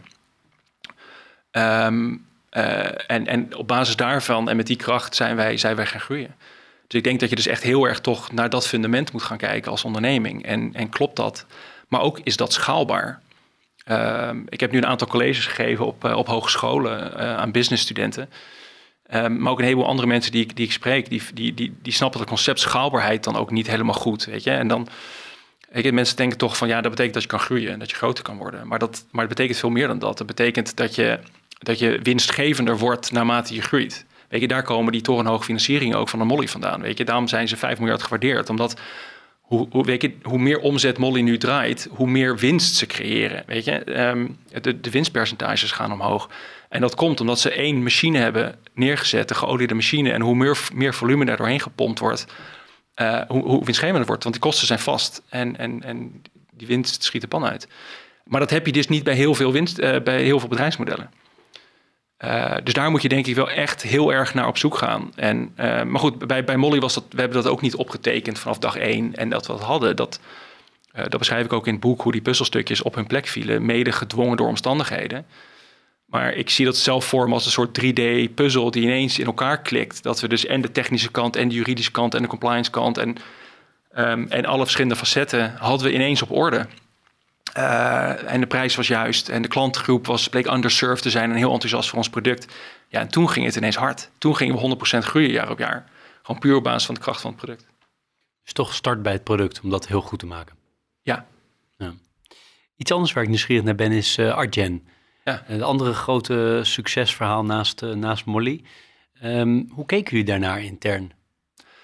[1.51, 5.85] Um, uh, en, en op basis daarvan en met die kracht zijn wij, zijn wij
[5.85, 6.35] gaan groeien.
[6.87, 9.37] Dus ik denk dat je dus echt heel erg toch naar dat fundament moet gaan
[9.37, 10.45] kijken als onderneming.
[10.45, 11.45] En, en klopt dat?
[11.87, 13.21] Maar ook is dat schaalbaar?
[13.85, 18.29] Ehm, ik heb nu een aantal colleges gegeven op, uh, op hogescholen aan businessstudenten.
[19.11, 21.73] Um, maar ook een heleboel andere mensen die ik, die ik spreek, die, die, die,
[21.81, 24.25] die snappen het concept schaalbaarheid dan ook niet helemaal goed.
[24.25, 24.51] Weet je?
[24.51, 24.87] En dan,
[25.73, 27.95] je, mensen denken toch van ja, dat betekent dat je kan groeien en dat je
[27.95, 28.67] groter kan worden.
[28.67, 30.17] Maar dat, maar het betekent veel meer dan dat.
[30.17, 31.19] Het betekent dat je,
[31.59, 34.05] dat je winstgevender wordt naarmate je groeit.
[34.29, 36.81] Weet je, daar komen die torenhoge financieringen ook van de Molly vandaan.
[36.81, 38.49] Weet je, daarom zijn ze 5 miljard gewaardeerd.
[38.49, 38.79] Omdat
[39.41, 43.43] hoe, hoe, weet je, hoe meer omzet Molly nu draait, hoe meer winst ze creëren.
[43.45, 44.01] Weet je?
[44.07, 46.29] Um, de, de winstpercentages gaan omhoog.
[46.73, 50.11] En dat komt omdat ze één machine hebben neergezet, de geoliede machine.
[50.11, 52.25] En hoe meer, meer volume daar doorheen gepompt wordt,
[52.95, 54.23] uh, hoe, hoe winstgevender wordt.
[54.23, 56.21] Want die kosten zijn vast en, en, en
[56.53, 57.67] die winst schiet de pan uit.
[58.25, 61.11] Maar dat heb je dus niet bij heel veel, winst, uh, bij heel veel bedrijfsmodellen.
[62.19, 65.11] Uh, dus daar moet je denk ik wel echt heel erg naar op zoek gaan.
[65.15, 68.57] En, maar goed, bij, bij Molly was dat, we hebben dat ook niet opgetekend vanaf
[68.57, 69.15] dag één.
[69.15, 70.19] En dat we dat hadden, dat,
[70.91, 73.91] dat beschrijf ik ook in het boek, hoe die puzzelstukjes op hun plek vielen, mede
[73.91, 75.25] gedwongen door omstandigheden.
[76.13, 79.61] Maar ik zie dat zelf voor me als een soort 3D-puzzel die ineens in elkaar
[79.61, 80.03] klikt.
[80.03, 82.97] Dat we dus en de technische kant en de juridische kant en de compliance kant
[82.97, 83.15] en,
[83.95, 86.67] um, en alle verschillende facetten hadden we ineens op orde.
[87.57, 91.35] Uh, en de prijs was juist en de klantgroep was, bleek underserved te zijn en
[91.35, 92.53] heel enthousiast voor ons product.
[92.87, 94.09] Ja, en toen ging het ineens hard.
[94.17, 95.89] Toen gingen we 100% groeien jaar op jaar.
[96.21, 97.65] Gewoon puur op basis van de kracht van het product.
[98.43, 100.55] Dus toch start bij het product om dat heel goed te maken.
[101.01, 101.25] Ja.
[101.77, 101.93] ja.
[102.75, 104.87] Iets anders waar ik nieuwsgierig naar ben is uh, Artgen.
[105.23, 105.43] Ja.
[105.45, 108.63] Het andere grote succesverhaal naast, uh, naast Molly.
[109.23, 111.11] Um, hoe keken jullie daarnaar intern?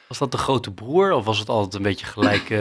[0.07, 2.59] Was dat de grote broer of was het altijd een beetje gelijk, uh,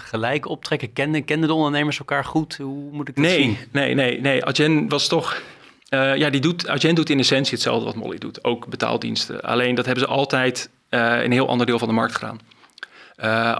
[0.10, 0.92] gelijk optrekken?
[0.92, 2.56] Kenden, kenden de ondernemers elkaar goed?
[2.56, 3.58] Hoe moet ik dat nee, zien?
[3.70, 4.44] Nee, nee, nee.
[4.44, 5.42] Adyen was toch...
[5.90, 8.44] Uh, ja, die doet, Adyen doet in essentie hetzelfde wat Molly doet.
[8.44, 9.42] Ook betaaldiensten.
[9.42, 12.40] Alleen dat hebben ze altijd uh, in een heel ander deel van de markt gedaan.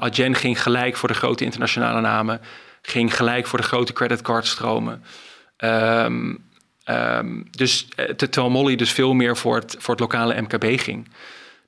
[0.00, 2.40] Adyen ging gelijk voor de grote internationale namen.
[2.82, 5.02] Ging gelijk voor de grote creditcardstromen.
[5.64, 6.44] Um,
[6.86, 11.08] um, dus terwijl Molly dus veel meer voor het, voor het lokale MKB ging.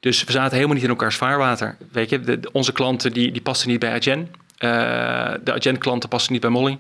[0.01, 1.77] Dus we zaten helemaal niet in elkaars vaarwater.
[1.93, 4.19] Weet je, onze klanten die, die pasten niet bij Agen.
[4.19, 6.79] Uh, de Agen-klanten pasten niet bij Molly.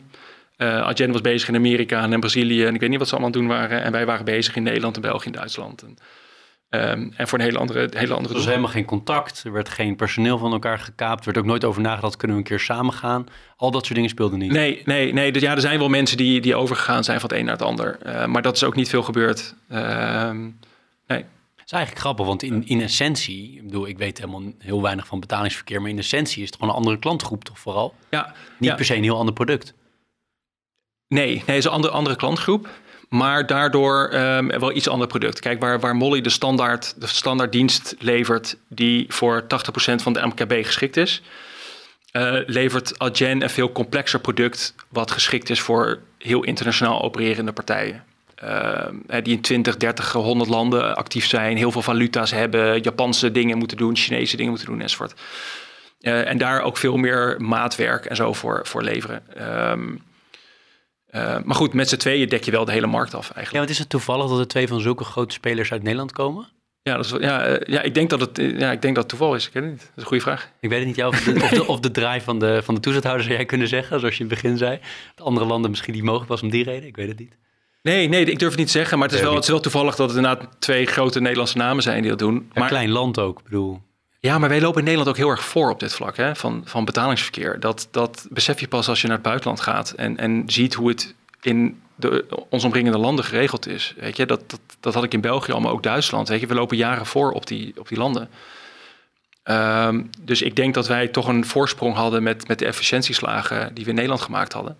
[0.58, 3.14] Uh, Agen was bezig in Amerika en in Brazilië en ik weet niet wat ze
[3.14, 3.82] allemaal doen waren.
[3.82, 5.82] En wij waren bezig in Nederland en België en Duitsland.
[5.82, 5.98] En,
[6.70, 9.68] um, en voor een hele andere, hele andere Er was helemaal geen contact, er werd
[9.68, 11.18] geen personeel van elkaar gekaapt.
[11.18, 13.26] Er werd ook nooit over nagedacht, kunnen we een keer samen gaan?
[13.56, 14.52] Al dat soort dingen speelden niet.
[14.52, 15.32] Nee, nee, nee.
[15.32, 17.62] Dus ja, er zijn wel mensen die, die overgegaan zijn van het een naar het
[17.62, 17.98] ander.
[18.06, 19.54] Uh, maar dat is ook niet veel gebeurd.
[19.70, 20.30] Uh,
[21.06, 21.24] nee.
[21.56, 25.06] Dat is eigenlijk grappig, want in, in essentie, ik bedoel, ik weet helemaal heel weinig
[25.06, 27.94] van betalingsverkeer, maar in essentie is het gewoon een andere klantgroep toch vooral?
[28.10, 28.34] Ja.
[28.58, 28.76] Niet ja.
[28.76, 29.74] per se een heel ander product.
[31.08, 32.68] Nee, nee, het is een andere, andere klantgroep,
[33.14, 35.40] maar daardoor um, wel iets ander product.
[35.40, 39.46] Kijk, waar, waar Molly de standaard, de standaard dienst levert die voor 80%
[39.94, 41.22] van de MKB geschikt is,
[42.12, 48.04] uh, levert Adyen een veel complexer product wat geschikt is voor heel internationaal opererende partijen.
[48.44, 53.58] Uh, die in 20, 30, 100 landen actief zijn, heel veel valuta's hebben, Japanse dingen
[53.58, 55.14] moeten doen, Chinese dingen moeten doen enzovoort.
[56.00, 59.22] Uh, en daar ook veel meer maatwerk en zo voor, voor leveren.
[59.70, 60.02] Um,
[61.14, 63.52] uh, maar goed, met z'n tweeën dek je wel de hele markt af eigenlijk.
[63.52, 66.48] Ja, want is het toevallig dat er twee van zulke grote spelers uit Nederland komen?
[66.82, 69.34] Ja, dat is, ja, ja, ik denk dat het ja, ik denk dat het toeval
[69.34, 69.46] is.
[69.46, 69.80] Ik weet het niet.
[69.80, 70.50] Dat is een goede vraag.
[70.60, 70.96] Ik weet het niet.
[70.96, 73.46] Ja, of, de, of, de, of de draai van de, van de toezichthouder zou jij
[73.46, 74.78] kunnen zeggen, zoals je in het begin zei.
[75.14, 76.88] De andere landen misschien die mogelijk was om die reden.
[76.88, 77.36] Ik weet het niet.
[77.82, 78.98] Nee, nee, ik durf het niet te zeggen.
[78.98, 81.82] Maar het is, wel, het is wel toevallig dat het inderdaad twee grote Nederlandse namen
[81.82, 82.50] zijn die dat doen.
[82.54, 83.80] Maar, klein land ook, ik bedoel.
[84.25, 86.62] Ja, maar wij lopen in Nederland ook heel erg voor op dit vlak hè, van,
[86.64, 87.61] van betalingsverkeer.
[87.61, 90.89] Dat, dat besef je pas als je naar het buitenland gaat en, en ziet hoe
[90.89, 93.95] het in de, ons omringende landen geregeld is.
[93.97, 96.29] Weet je, dat, dat, dat had ik in België al, maar ook Duitsland.
[96.29, 98.29] Weet je, we lopen jaren voor op die, op die landen.
[99.45, 103.85] Um, dus ik denk dat wij toch een voorsprong hadden met, met de efficiëntieslagen die
[103.85, 104.79] we in Nederland gemaakt hadden.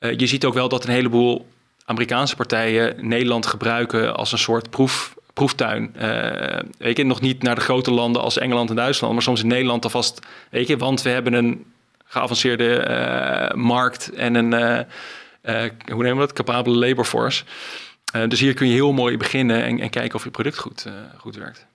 [0.00, 1.48] Uh, je ziet ook wel dat een heleboel
[1.84, 5.94] Amerikaanse partijen Nederland gebruiken als een soort proef, proeftuin.
[5.96, 9.42] Uh, weet je, nog niet naar de grote landen als Engeland en Duitsland, maar soms
[9.42, 10.26] in Nederland alvast.
[10.50, 11.64] Weet je, want we hebben een
[12.04, 17.44] geavanceerde uh, markt en een, uh, hoe nemen we dat, capabele labor force.
[18.28, 20.86] dus hier kun je heel mooi beginnen en, en kijken of je product goed,
[21.16, 21.66] goed werkt.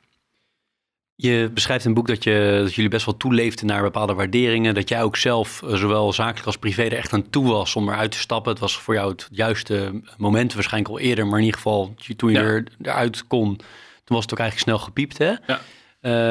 [1.24, 4.74] Je beschrijft in het boek dat, je, dat jullie best wel toeleefden naar bepaalde waarderingen.
[4.74, 8.12] Dat jij ook zelf, zowel zakelijk als privé, er echt aan toe was om eruit
[8.12, 8.52] te stappen.
[8.52, 11.28] Het was voor jou het juiste moment, waarschijnlijk al eerder.
[11.28, 13.56] Maar in ieder geval, toen je er, eruit kon,
[14.04, 15.18] toen was het ook eigenlijk snel gepiept.
[15.18, 15.34] Hè?
[15.48, 15.60] Ja.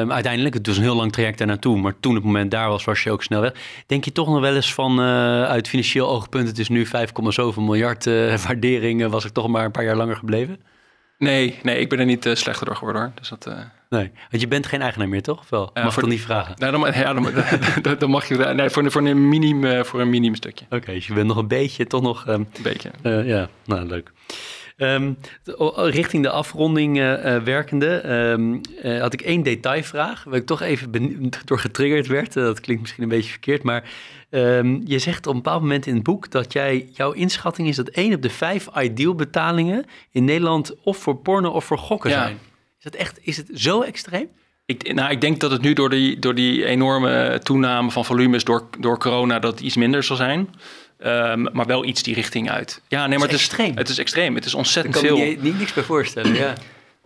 [0.01, 1.77] Um, uiteindelijk, het was een heel lang traject daar naartoe.
[1.77, 3.53] Maar toen het moment daar was, was je ook snel weg.
[3.85, 7.11] Denk je toch nog wel eens van, uh, uit financieel oogpunt, het is nu 5,
[7.27, 9.09] zoveel miljard uh, waarderingen.
[9.09, 10.59] Was ik toch maar een paar jaar langer gebleven?
[11.17, 13.11] Nee, nee ik ben er niet uh, slechter door geworden hoor.
[13.15, 13.49] Dus dat,
[13.89, 15.49] Nee, want je bent geen eigenaar meer, toch?
[15.49, 15.71] Wel?
[15.73, 16.55] Mag voor, ik toch niet vragen?
[16.57, 17.13] Nou, dan, ja,
[17.81, 18.35] dan, dan, mag je...
[18.35, 20.65] Nee, voor, voor, een minim, voor een minimum stukje.
[20.69, 22.27] Oké, dus je bent nog een beetje, toch nog...
[22.27, 22.91] Um, een beetje.
[23.25, 24.11] ja, nou, leuk.
[24.77, 25.17] Um,
[25.75, 31.31] richting de afronding uh, werkende um, uh, had ik één detailvraag, waar ik toch even
[31.45, 32.33] door getriggerd werd.
[32.33, 33.83] dat klinkt misschien een beetje verkeerd, maar
[34.33, 37.75] um, je zegt op een bepaald moment in het boek dat jij, jouw inschatting is
[37.75, 42.09] dat één op de vijf ideal betalingen in Nederland of voor porno of voor gokken
[42.09, 42.21] ja.
[42.21, 42.39] zijn.
[42.77, 44.27] Is dat echt, is het zo extreem?
[44.65, 48.43] Ik, nou, ik denk dat het nu door die, door die enorme toename van volumes
[48.43, 50.49] door, door corona dat het iets minder zal zijn.
[51.05, 52.81] Um, maar wel iets die richting uit.
[52.87, 53.77] Ja, nee, maar het is, extreem.
[53.77, 54.35] Het is extreem.
[54.35, 55.17] Het is ontzettend veel.
[55.17, 56.33] Ik kan je niet niks bij voorstellen.
[56.33, 56.53] ja.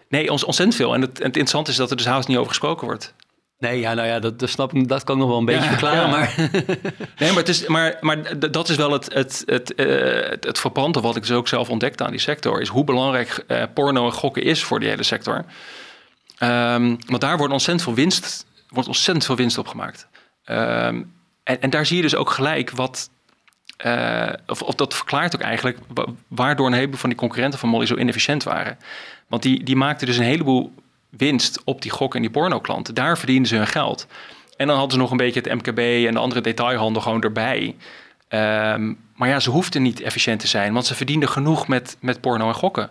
[0.09, 0.93] Nee, ons, ontzettend veel.
[0.93, 3.13] En het, het interessante is dat er dus haast niet over gesproken wordt.
[3.59, 5.69] Nee, ja, nou ja, dat, dat snap ik, dat kan ik nog wel een beetje
[5.69, 6.09] verklaren.
[6.09, 6.35] Maar...
[7.19, 10.61] nee, maar, het is, maar, maar dat is wel het, het, het, uh, het,
[11.01, 12.61] wat ik dus ook zelf ontdekte aan die sector.
[12.61, 15.45] Is hoe belangrijk uh, porno en gokken is voor die hele sector.
[16.39, 20.07] Um, want daar wordt ontzettend veel winst, wordt ontzettend veel winst op gemaakt.
[20.45, 23.09] Um, en, en daar zie je dus ook gelijk wat,
[23.85, 25.77] uh, of, of, dat verklaart ook eigenlijk
[26.27, 28.77] waardoor een heleboel van die concurrenten van Molly zo inefficiënt waren.
[29.27, 30.73] Want die, die maakten dus een heleboel
[31.09, 32.93] winst op die gok- en die porno-klanten.
[32.93, 34.07] Daar verdienden ze hun geld.
[34.57, 37.75] En dan hadden ze nog een beetje het MKB en de andere detailhandel gewoon erbij.
[38.29, 42.21] Um, maar ja, ze hoefden niet efficiënt te zijn, want ze verdienden genoeg met, met
[42.21, 42.89] porno en gokken.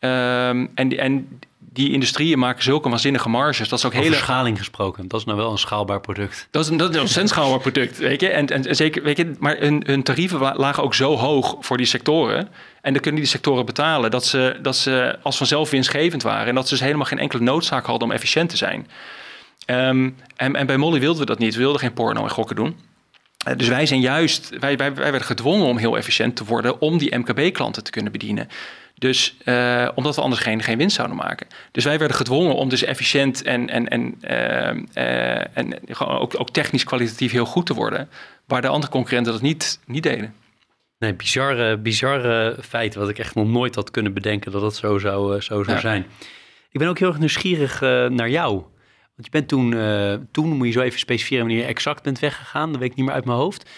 [0.00, 1.40] Um, en, en
[1.72, 3.68] die industrieën maken zulke waanzinnige marges.
[3.68, 5.08] Dat is ook Over hele schaling gesproken.
[5.08, 6.48] Dat is nou wel een schaalbaar product.
[6.50, 8.28] Dat is een, dat is een schaalbaar product, weet je.
[8.28, 11.86] En, en zeker, weet je, maar hun, hun tarieven lagen ook zo hoog voor die
[11.86, 12.48] sectoren.
[12.80, 16.46] En dan kunnen die sectoren betalen dat ze, dat ze als vanzelf winstgevend waren.
[16.46, 18.86] En dat ze dus helemaal geen enkele noodzaak hadden om efficiënt te zijn.
[19.66, 21.54] Um, en, en bij Molly wilden we dat niet.
[21.54, 22.76] We wilden geen porno en gokken doen.
[23.48, 26.80] Uh, dus wij zijn juist, wij, wij, wij werden gedwongen om heel efficiënt te worden
[26.80, 28.48] om die MKB-klanten te kunnen bedienen.
[29.02, 31.46] Dus uh, omdat we anders geen, geen winst zouden maken.
[31.72, 36.40] Dus wij werden gedwongen om dus efficiënt en, en, en, uh, uh, en gewoon ook,
[36.40, 38.08] ook technisch kwalitatief heel goed te worden.
[38.46, 40.34] Waar de andere concurrenten dat niet, niet deden.
[40.98, 44.98] Nee, bizarre, bizarre feit wat ik echt nog nooit had kunnen bedenken dat dat zo
[44.98, 45.80] zou, zo zou ja.
[45.80, 46.06] zijn.
[46.70, 47.80] Ik ben ook heel erg nieuwsgierig
[48.10, 48.52] naar jou.
[49.14, 49.70] Want je bent toen,
[50.30, 52.70] toen moet je zo even specifieren wanneer je exact bent weggegaan.
[52.70, 53.70] Dat weet ik niet meer uit mijn hoofd.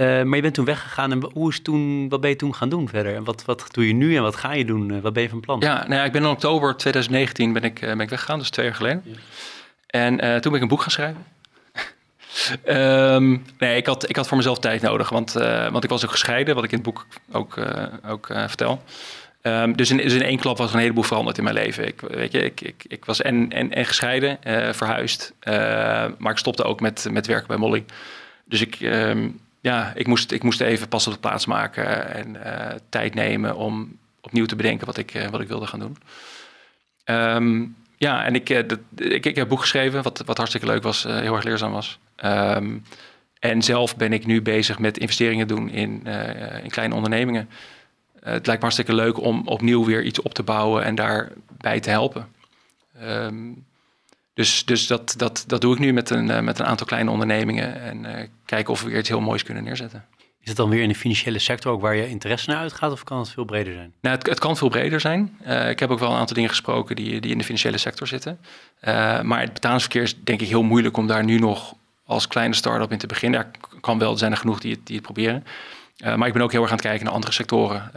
[0.00, 2.68] Uh, maar je bent toen weggegaan en hoe is toen, wat ben je toen gaan
[2.68, 3.14] doen verder?
[3.14, 4.92] En wat, wat doe je nu en wat ga je doen?
[4.92, 5.60] Uh, wat ben je van plan?
[5.60, 8.50] Ja, nou ja, ik ben in oktober 2019 ben ik, uh, ben ik weggegaan, dus
[8.50, 9.02] twee jaar geleden.
[9.04, 9.12] Ja.
[9.86, 11.24] En toen ben ik een boek gaan schrijven.
[13.14, 15.32] um, nee, ik had, ik had voor mezelf tijd nodig, want,
[15.70, 17.56] want ik was ook gescheiden, wat ik in het boek ook,
[18.06, 18.82] ook vertel.
[19.42, 21.86] Um, dus, in, dus in één klap was er een heleboel veranderd in mijn leven.
[21.86, 24.38] Ik, weet je, ik, ik, ik was en, en, en gescheiden,
[24.74, 25.32] verhuisd,
[26.18, 27.84] maar ik stopte ook met, met werken bij Molly.
[28.44, 28.80] Dus ik...
[28.80, 33.14] Um, ja, ik moest, ik moest even pas op de plaats maken en uh, tijd
[33.14, 35.96] nemen om opnieuw te bedenken wat ik, uh, wat ik wilde gaan doen.
[37.04, 41.02] Um, ja, en ik, uh, dat, ik, heb boek geschreven, wat, wat hartstikke leuk was,
[41.02, 41.98] heel erg leerzaam was.
[42.24, 42.82] Um,
[43.38, 46.06] en zelf ben ik nu bezig met investeringen doen in,
[46.62, 47.48] in kleine ondernemingen.
[48.20, 51.90] het lijkt me hartstikke leuk om opnieuw weer iets op te bouwen en daarbij te
[51.90, 52.28] helpen.
[53.02, 53.64] Um,
[54.40, 57.10] dus, dus dat, dat, dat doe ik nu met een, uh, met een aantal kleine
[57.10, 58.12] ondernemingen en uh,
[58.44, 60.04] kijken of we weer iets heel moois kunnen neerzetten.
[60.40, 63.04] Is het dan weer in de financiële sector ook waar je interesse naar uitgaat of
[63.04, 63.92] kan het veel breder zijn?
[64.00, 65.36] Nou, het, het kan veel breder zijn.
[65.46, 68.06] Uh, ik heb ook wel een aantal dingen gesproken die, die in de financiële sector
[68.06, 68.38] zitten.
[69.22, 71.74] maar het betalingsverkeer is denk ik heel moeilijk om daar nu nog
[72.06, 73.40] als kleine start-up in te beginnen.
[73.40, 75.44] Ja, kan wel, er zijn er genoeg die het, die het proberen.
[76.00, 77.90] Maar ik ben ook heel erg aan het kijken naar andere sectoren.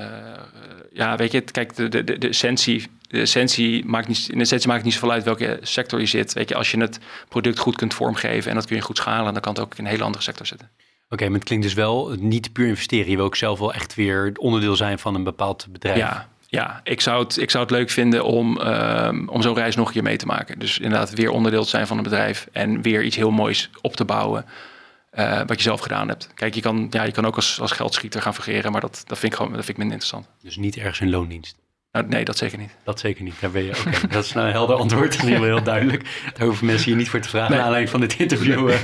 [0.91, 4.68] ja, weet je, kijk, de, de, de essentie de essentie maakt niet, in de essentie
[4.68, 6.34] maakt het niet zoveel uit welke sector je zit.
[6.34, 6.99] Weet je, als je het
[7.30, 9.84] product goed kunt vormgeven en dat kun je goed schalen, dan kan het ook in
[9.86, 10.70] een hele andere sector zitten.
[10.78, 13.10] Oké, okay, maar het klinkt dus wel niet puur investeren.
[13.10, 15.97] Je wil ook zelf wel echt weer onderdeel zijn van een bepaald bedrijf.
[15.97, 19.76] Ja, ja, ik zou het, ik zou het leuk vinden om, um, om zo'n reis
[19.76, 20.60] nog een keer mee te maken.
[20.60, 23.95] Dus inderdaad weer onderdeel te zijn van een bedrijf en weer iets heel moois op
[23.95, 24.45] te bouwen.
[25.16, 26.30] Uh, wat je zelf gedaan hebt.
[26.34, 29.18] Kijk, je kan, ja, je kan ook als, als geldschieter gaan fungeren, maar dat, dat,
[29.20, 30.30] vind ik gewoon, dat vind ik minder interessant.
[30.41, 31.55] Dus niet ergens in loondienst?
[31.93, 32.76] Nou, nee, dat zeker niet.
[32.84, 33.36] Dat zeker niet.
[33.39, 33.70] Daar ben je.
[33.70, 35.11] Oké, dat is nou een helder antwoord.
[35.18, 36.32] Dat is heel, duidelijk.
[36.34, 37.49] Daar hoeven mensen hier niet voor te vragen.
[37.49, 37.57] Nee.
[37.57, 38.68] Naar aanleiding van dit interview.
[38.68, 38.80] Nee.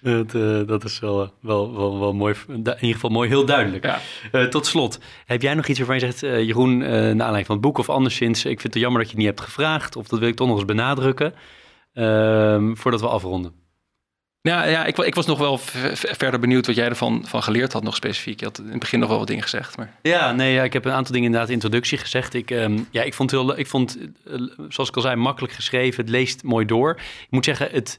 [0.24, 2.34] dat, uh, dat is wel, wel, wel, wel mooi.
[2.48, 3.84] In ieder geval mooi, heel duidelijk.
[3.84, 4.00] Ja.
[4.32, 7.54] Uh, tot slot, heb jij nog iets waarvan je zegt, uh, Jeroen, naar aanleiding van
[7.54, 10.08] het boek of anderszins, ik vind het jammer dat je het niet hebt gevraagd, of
[10.08, 11.34] dat wil ik toch nog eens benadrukken,
[11.92, 13.63] ehm, voordat we afronden?
[14.48, 15.58] Ja, ja ik, ik was nog wel
[15.92, 18.40] verder benieuwd wat jij ervan van geleerd had, nog specifiek.
[18.40, 19.76] Je had in het begin nog wel wat dingen gezegd.
[19.76, 19.94] Maar...
[20.02, 22.34] Ja, nee, ja, ik heb een aantal dingen inderdaad in de introductie gezegd.
[22.34, 25.52] Ik, um, ja, ik vond het heel, ik vond, uh, zoals ik al zei, makkelijk
[25.52, 26.00] geschreven.
[26.00, 26.90] Het leest mooi door.
[27.00, 27.98] Ik moet zeggen, het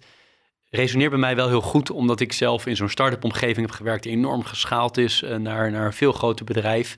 [0.70, 4.04] resoneert bij mij wel heel goed, omdat ik zelf in zo'n start-up omgeving heb gewerkt
[4.04, 6.96] die enorm geschaald is uh, naar, naar een veel groter bedrijf.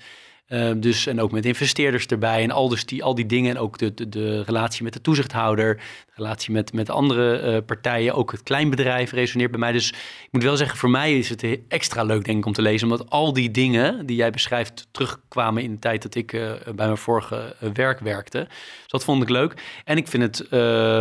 [0.50, 3.56] Uh, dus, en ook met investeerders erbij en al, dus die, al die dingen.
[3.56, 7.58] En ook de, de, de relatie met de toezichthouder, de relatie met, met andere uh,
[7.66, 8.14] partijen.
[8.14, 9.72] Ook het kleinbedrijf resoneert bij mij.
[9.72, 12.62] Dus ik moet wel zeggen, voor mij is het extra leuk denk ik om te
[12.62, 12.92] lezen.
[12.92, 16.86] Omdat al die dingen die jij beschrijft terugkwamen in de tijd dat ik uh, bij
[16.86, 18.46] mijn vorige werk werkte.
[18.48, 19.82] Dus dat vond ik leuk.
[19.84, 20.50] En ik vind het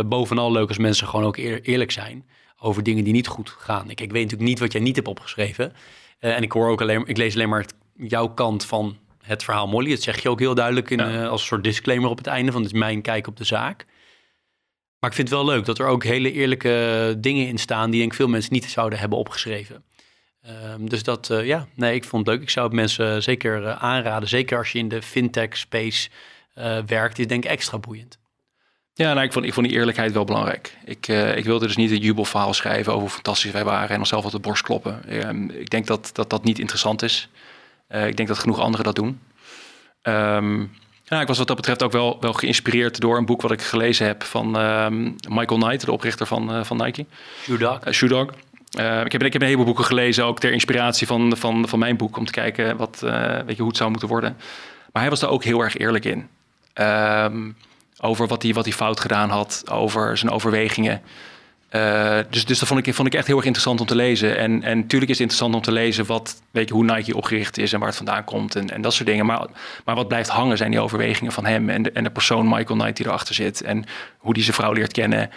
[0.09, 2.25] bovenal leuk als mensen gewoon ook eer, eerlijk zijn
[2.59, 3.89] over dingen die niet goed gaan.
[3.89, 5.73] Ik, ik weet natuurlijk niet wat jij niet hebt opgeschreven.
[6.19, 9.89] en ik hoor ook alleen, ik lees alleen maar jouw kant van het verhaal Molly.
[9.89, 11.23] Dat zeg je ook heel duidelijk in, ja.
[11.23, 13.43] uh, als een soort disclaimer op het einde van dit is mijn kijk op de
[13.43, 13.85] zaak.
[14.99, 17.99] Maar ik vind het wel leuk dat er ook hele eerlijke dingen in staan die
[17.99, 19.83] denk ik veel mensen niet zouden hebben opgeschreven.
[20.73, 22.43] Um, dus dat, uh, ja, nee, ik vond het leuk.
[22.43, 24.29] Ik zou het mensen zeker uh, aanraden.
[24.29, 26.09] Zeker als je in de fintech space
[26.85, 28.19] werkt, is denk ik extra boeiend.
[28.93, 30.77] Ja, nou, ik, vond, ik vond die eerlijkheid wel belangrijk.
[30.85, 34.25] Ik, ik wilde dus niet een jubelverhaal schrijven over hoe fantastisch wij waren en onszelf
[34.25, 35.27] op de borst kloppen.
[35.27, 37.29] Um, ik denk dat, dat dat niet interessant is.
[37.89, 39.19] Uh, ik denk dat genoeg anderen dat doen.
[40.01, 40.71] Um,
[41.03, 43.61] ja, ik was wat dat betreft ook wel, wel geïnspireerd door een boek wat ik
[43.61, 47.05] gelezen heb van um, Michael Knight, de oprichter van, uh, van Nike.
[47.43, 47.85] Shoe Dog.
[47.87, 48.29] Uh, Shoe Dog.
[49.05, 51.97] ik, heb, ik heb een heleboel boeken gelezen, ook ter inspiratie van, van, van mijn
[51.97, 54.37] boek, om te kijken wat, weet je, hoe het zou moeten worden.
[54.91, 56.27] Maar hij was daar ook heel erg eerlijk in.
[56.73, 57.55] Um,
[57.99, 61.01] over wat hij, wat hij fout gedaan had, over zijn overwegingen.
[61.71, 64.37] Uh, dus, dus dat vond ik, vond ik echt heel erg interessant om te lezen.
[64.37, 67.57] En, en natuurlijk is het interessant om te lezen wat, weet je, hoe Nike opgericht
[67.57, 69.25] is en waar het vandaan komt en, en dat soort dingen.
[69.25, 69.47] Maar,
[69.85, 72.79] maar wat blijft hangen zijn die overwegingen van hem en de, en de persoon Michael
[72.79, 73.61] Knight die erachter zit.
[73.61, 73.85] En
[74.17, 75.29] hoe die zijn vrouw leert kennen.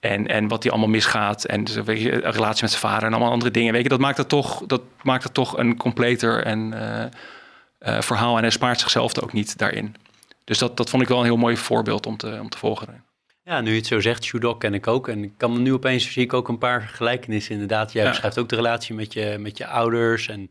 [0.00, 1.44] En, en wat die allemaal misgaat.
[1.44, 3.72] En dus, weet je, een relatie met zijn vader en allemaal andere dingen.
[3.72, 8.00] Weet je, dat maakt het toch, dat maakt het toch een completer en, uh, uh,
[8.00, 8.36] verhaal.
[8.36, 9.96] En hij spaart zichzelf ook niet daarin.
[10.44, 13.04] Dus dat, dat vond ik wel een heel mooi voorbeeld om te, om te volgen.
[13.46, 15.08] Ja, nu je het zo zegt, Shudok ken ik ook.
[15.08, 17.52] En ik kan nu opeens zie ik ook een paar gelijkenissen.
[17.52, 18.08] Inderdaad, jij ja.
[18.08, 20.48] beschrijft ook de relatie met je, met je ouders en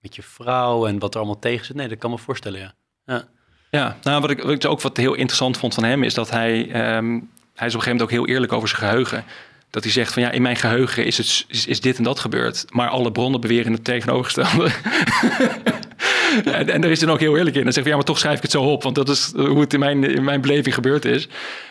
[0.00, 1.76] met je vrouw en wat er allemaal tegen zit.
[1.76, 2.72] Nee, dat kan me voorstellen, ja.
[3.04, 3.24] Ja,
[3.70, 6.30] ja nou, wat ik, wat ik ook wat heel interessant vond van hem is dat
[6.30, 6.60] hij,
[6.96, 9.24] um, hij is op een gegeven moment ook heel eerlijk over zijn geheugen.
[9.70, 12.18] Dat hij zegt van ja, in mijn geheugen is, het, is, is dit en dat
[12.18, 12.64] gebeurd.
[12.68, 14.70] Maar alle bronnen beweren het tegenovergestelde.
[16.44, 17.62] en, en daar is hij ook heel eerlijk in.
[17.62, 18.82] Dan zegt hij ja, maar toch schrijf ik het zo op.
[18.82, 21.28] Want dat is hoe het in mijn, in mijn beleving gebeurd is.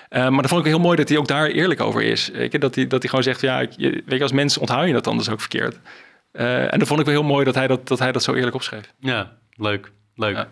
[0.10, 2.32] Uh, maar dan vond ik heel mooi dat hij ook daar eerlijk over is.
[2.34, 2.60] Je?
[2.60, 5.08] Dat, hij, dat hij gewoon zegt, ja, je, weet je, als mens onthoud je dat
[5.08, 5.80] anders ook verkeerd.
[6.34, 8.34] Uh, en dan vond ik wel heel mooi dat hij dat, dat, hij dat zo
[8.34, 8.94] eerlijk opschreef.
[9.00, 9.92] Ja, leuk.
[10.16, 10.36] Leuk.
[10.36, 10.48] Ja.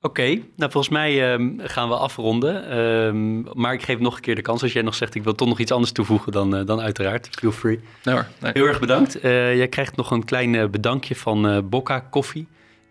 [0.00, 2.78] Oké, okay, nou volgens mij um, gaan we afronden.
[2.78, 4.62] Um, maar ik geef nog een keer de kans.
[4.62, 7.28] Als jij nog zegt, ik wil toch nog iets anders toevoegen, dan, uh, dan uiteraard.
[7.30, 7.80] Feel free.
[8.02, 8.52] Nee hoor, nee.
[8.54, 9.24] Heel erg bedankt.
[9.24, 12.46] Uh, jij krijgt nog een klein bedankje van Bocca Koffie.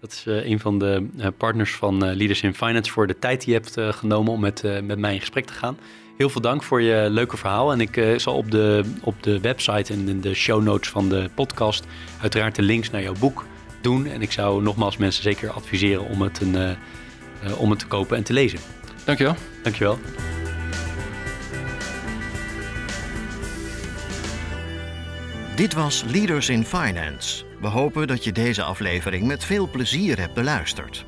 [0.05, 3.19] Dat is uh, een van de uh, partners van uh, Leaders in Finance voor de
[3.19, 5.77] tijd die je hebt genomen om met, met mij in gesprek te gaan.
[6.17, 7.71] Heel veel dank voor je leuke verhaal.
[7.71, 11.29] En ik zal op de, op de website en in de show notes van de
[11.35, 11.85] podcast
[12.21, 13.45] uiteraard de links naar jouw boek
[13.81, 14.07] doen.
[14.07, 16.75] En ik zou nogmaals mensen zeker adviseren om het, een,
[17.57, 18.59] om het te kopen en te lezen.
[19.05, 19.35] Dankjewel.
[19.63, 19.99] Dankjewel.
[25.55, 27.44] Dit was Leaders in Finance.
[27.65, 31.05] We hopen dat je deze aflevering met veel plezier hebt beluisterd.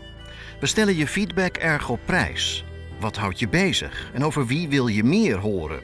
[0.59, 2.65] We stellen je feedback erg op prijs.
[2.99, 5.81] Wat houdt je bezig en over wie wil je meer horen?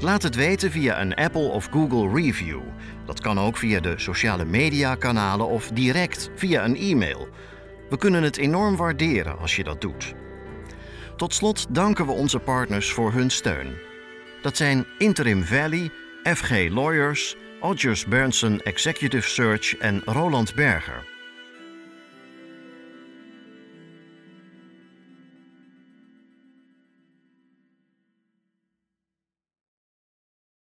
[0.00, 2.60] Laat het weten via een Apple of Google review.
[3.06, 7.28] Dat kan ook via de sociale media kanalen of direct via een e-mail.
[7.88, 10.14] We kunnen het enorm waarderen als je dat doet.
[11.16, 13.74] Tot slot danken we onze partners voor hun steun.
[14.42, 15.90] Dat zijn Interim Valley,
[16.24, 21.09] FG Lawyers, Odgers Berndsen Executive Search en Roland Berger.